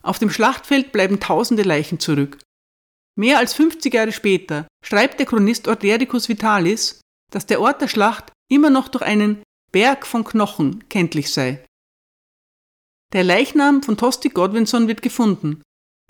Auf 0.03 0.19
dem 0.19 0.29
Schlachtfeld 0.29 0.91
bleiben 0.91 1.19
tausende 1.19 1.63
Leichen 1.63 1.99
zurück. 1.99 2.37
Mehr 3.15 3.37
als 3.37 3.53
50 3.53 3.93
Jahre 3.93 4.11
später 4.11 4.67
schreibt 4.85 5.19
der 5.19 5.25
Chronist 5.25 5.67
Ordericus 5.67 6.29
Vitalis, 6.29 7.01
dass 7.31 7.45
der 7.45 7.61
Ort 7.61 7.81
der 7.81 7.87
Schlacht 7.87 8.31
immer 8.51 8.69
noch 8.69 8.87
durch 8.89 9.03
einen 9.03 9.43
Berg 9.71 10.05
von 10.05 10.23
Knochen 10.23 10.87
kenntlich 10.89 11.31
sei. 11.31 11.63
Der 13.13 13.23
Leichnam 13.23 13.81
von 13.81 13.97
Tosti 13.97 14.29
Godwinson 14.29 14.87
wird 14.87 15.01
gefunden, 15.01 15.61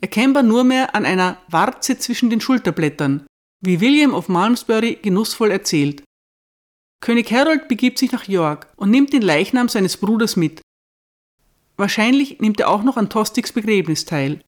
erkennbar 0.01 0.43
nur 0.43 0.63
mehr 0.63 0.95
an 0.95 1.05
einer 1.05 1.37
Warze 1.47 1.97
zwischen 1.97 2.29
den 2.29 2.41
Schulterblättern, 2.41 3.25
wie 3.61 3.81
William 3.81 4.13
of 4.13 4.29
Malmesbury 4.29 4.99
genussvoll 5.01 5.51
erzählt. 5.51 6.03
König 7.01 7.31
Harold 7.31 7.67
begibt 7.67 7.97
sich 7.97 8.11
nach 8.11 8.27
York 8.27 8.71
und 8.75 8.91
nimmt 8.91 9.13
den 9.13 9.21
Leichnam 9.21 9.69
seines 9.69 9.97
Bruders 9.97 10.35
mit. 10.35 10.61
Wahrscheinlich 11.77 12.39
nimmt 12.39 12.59
er 12.59 12.69
auch 12.69 12.83
noch 12.83 12.97
an 12.97 13.09
Tostigs 13.09 13.53
Begräbnis 13.53 14.05
teil. 14.05 14.41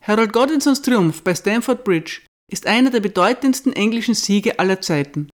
Harold 0.00 0.32
Godwinsons 0.32 0.82
Triumph 0.82 1.22
bei 1.22 1.34
Stamford 1.34 1.84
Bridge 1.84 2.22
ist 2.50 2.66
einer 2.66 2.90
der 2.90 3.00
bedeutendsten 3.00 3.72
englischen 3.72 4.14
Siege 4.14 4.58
aller 4.58 4.80
Zeiten. 4.80 5.28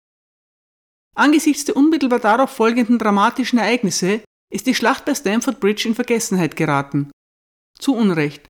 Angesichts 1.16 1.66
der 1.66 1.78
unmittelbar 1.78 2.20
darauf 2.20 2.50
folgenden 2.50 2.98
dramatischen 2.98 3.60
Ereignisse 3.60 4.24
ist 4.52 4.66
die 4.66 4.76
Schlacht 4.76 5.06
bei 5.06 5.14
Stamford 5.14 5.60
Bridge 5.60 5.88
in 5.88 5.96
Vergessenheit 5.96 6.56
geraten. 6.56 7.12
Zu 7.78 7.96
Unrecht. 7.96 8.48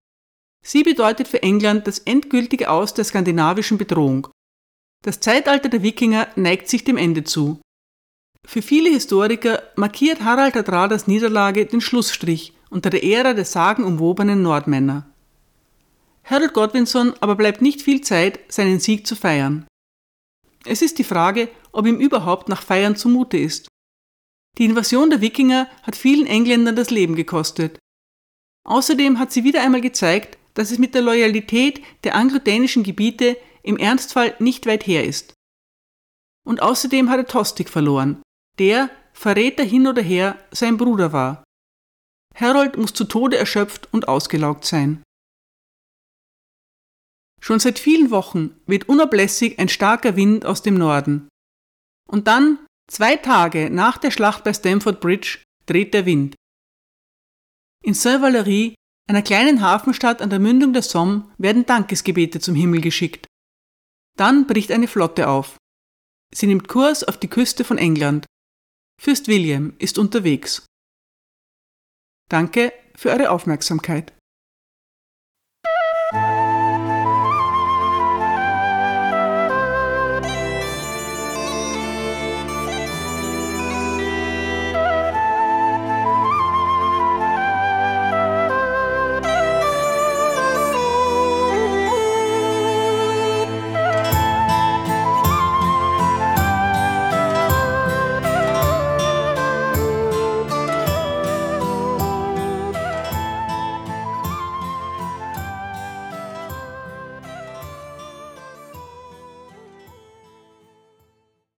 Sie 0.65 0.83
bedeutet 0.83 1.27
für 1.27 1.43
England 1.43 1.87
das 1.87 1.99
endgültige 1.99 2.69
Aus 2.69 2.93
der 2.93 3.03
skandinavischen 3.03 3.77
Bedrohung. 3.77 4.27
Das 5.03 5.19
Zeitalter 5.19 5.67
der 5.67 5.83
Wikinger 5.83 6.29
neigt 6.37 6.69
sich 6.69 6.85
dem 6.85 6.95
Ende 6.95 7.25
zu. 7.25 7.59
Für 8.45 8.61
viele 8.61 8.89
Historiker 8.89 9.61
markiert 9.75 10.23
Harald 10.23 10.55
Hardradas 10.55 11.07
Niederlage 11.07 11.65
den 11.65 11.81
Schlussstrich 11.81 12.53
unter 12.69 12.89
der 12.89 13.03
Ära 13.03 13.33
der 13.33 13.45
sagenumwobenen 13.45 14.41
Nordmänner. 14.41 15.05
Harold 16.23 16.53
Godwinson 16.53 17.13
aber 17.19 17.35
bleibt 17.35 17.61
nicht 17.61 17.81
viel 17.81 18.01
Zeit, 18.01 18.39
seinen 18.47 18.79
Sieg 18.79 19.05
zu 19.05 19.15
feiern. 19.15 19.67
Es 20.65 20.81
ist 20.81 20.97
die 20.97 21.03
Frage, 21.03 21.49
ob 21.73 21.85
ihm 21.85 21.99
überhaupt 21.99 22.47
nach 22.47 22.61
Feiern 22.61 22.95
zumute 22.95 23.37
ist. 23.37 23.67
Die 24.57 24.65
Invasion 24.65 25.09
der 25.09 25.19
Wikinger 25.19 25.67
hat 25.81 25.97
vielen 25.97 26.25
Engländern 26.25 26.75
das 26.75 26.89
Leben 26.89 27.15
gekostet. 27.15 27.79
Außerdem 28.65 29.19
hat 29.19 29.33
sie 29.33 29.43
wieder 29.43 29.61
einmal 29.61 29.81
gezeigt, 29.81 30.37
dass 30.53 30.71
es 30.71 30.79
mit 30.79 30.93
der 30.93 31.01
Loyalität 31.01 31.81
der 32.03 32.15
anglo-dänischen 32.15 32.83
Gebiete 32.83 33.37
im 33.63 33.77
Ernstfall 33.77 34.35
nicht 34.39 34.65
weit 34.65 34.85
her 34.85 35.03
ist. 35.05 35.33
Und 36.45 36.61
außerdem 36.61 37.09
hat 37.09 37.19
er 37.19 37.27
Tostig 37.27 37.69
verloren, 37.69 38.21
der, 38.59 38.89
Verräter 39.13 39.63
hin 39.63 39.87
oder 39.87 40.01
her, 40.01 40.37
sein 40.51 40.77
Bruder 40.77 41.13
war. 41.13 41.43
Harold 42.35 42.77
muss 42.77 42.93
zu 42.93 43.05
Tode 43.05 43.37
erschöpft 43.37 43.87
und 43.93 44.07
ausgelaugt 44.07 44.65
sein. 44.65 45.03
Schon 47.41 47.59
seit 47.59 47.77
vielen 47.77 48.09
Wochen 48.09 48.59
weht 48.65 48.89
unablässig 48.89 49.59
ein 49.59 49.69
starker 49.69 50.15
Wind 50.15 50.45
aus 50.45 50.61
dem 50.61 50.75
Norden. 50.75 51.27
Und 52.09 52.27
dann 52.27 52.59
Zwei 52.87 53.15
Tage 53.15 53.69
nach 53.69 53.97
der 53.97 54.11
Schlacht 54.11 54.43
bei 54.43 54.53
Stamford 54.53 54.99
Bridge 54.99 55.39
dreht 55.65 55.93
der 55.93 56.05
Wind. 56.05 56.35
In 57.83 57.93
Saint-Valery, 57.93 58.75
einer 59.07 59.21
kleinen 59.21 59.61
Hafenstadt 59.61 60.21
an 60.21 60.29
der 60.29 60.39
Mündung 60.39 60.73
der 60.73 60.81
Somme, 60.81 61.31
werden 61.37 61.65
Dankesgebete 61.65 62.39
zum 62.39 62.55
Himmel 62.55 62.81
geschickt. 62.81 63.27
Dann 64.17 64.47
bricht 64.47 64.71
eine 64.71 64.87
Flotte 64.87 65.27
auf. 65.27 65.57
Sie 66.33 66.47
nimmt 66.47 66.67
Kurs 66.67 67.03
auf 67.03 67.17
die 67.17 67.27
Küste 67.27 67.63
von 67.63 67.77
England. 67.77 68.25
Fürst 69.01 69.27
William 69.27 69.73
ist 69.79 69.97
unterwegs. 69.97 70.65
Danke 72.29 72.73
für 72.95 73.09
eure 73.09 73.31
Aufmerksamkeit. 73.31 74.13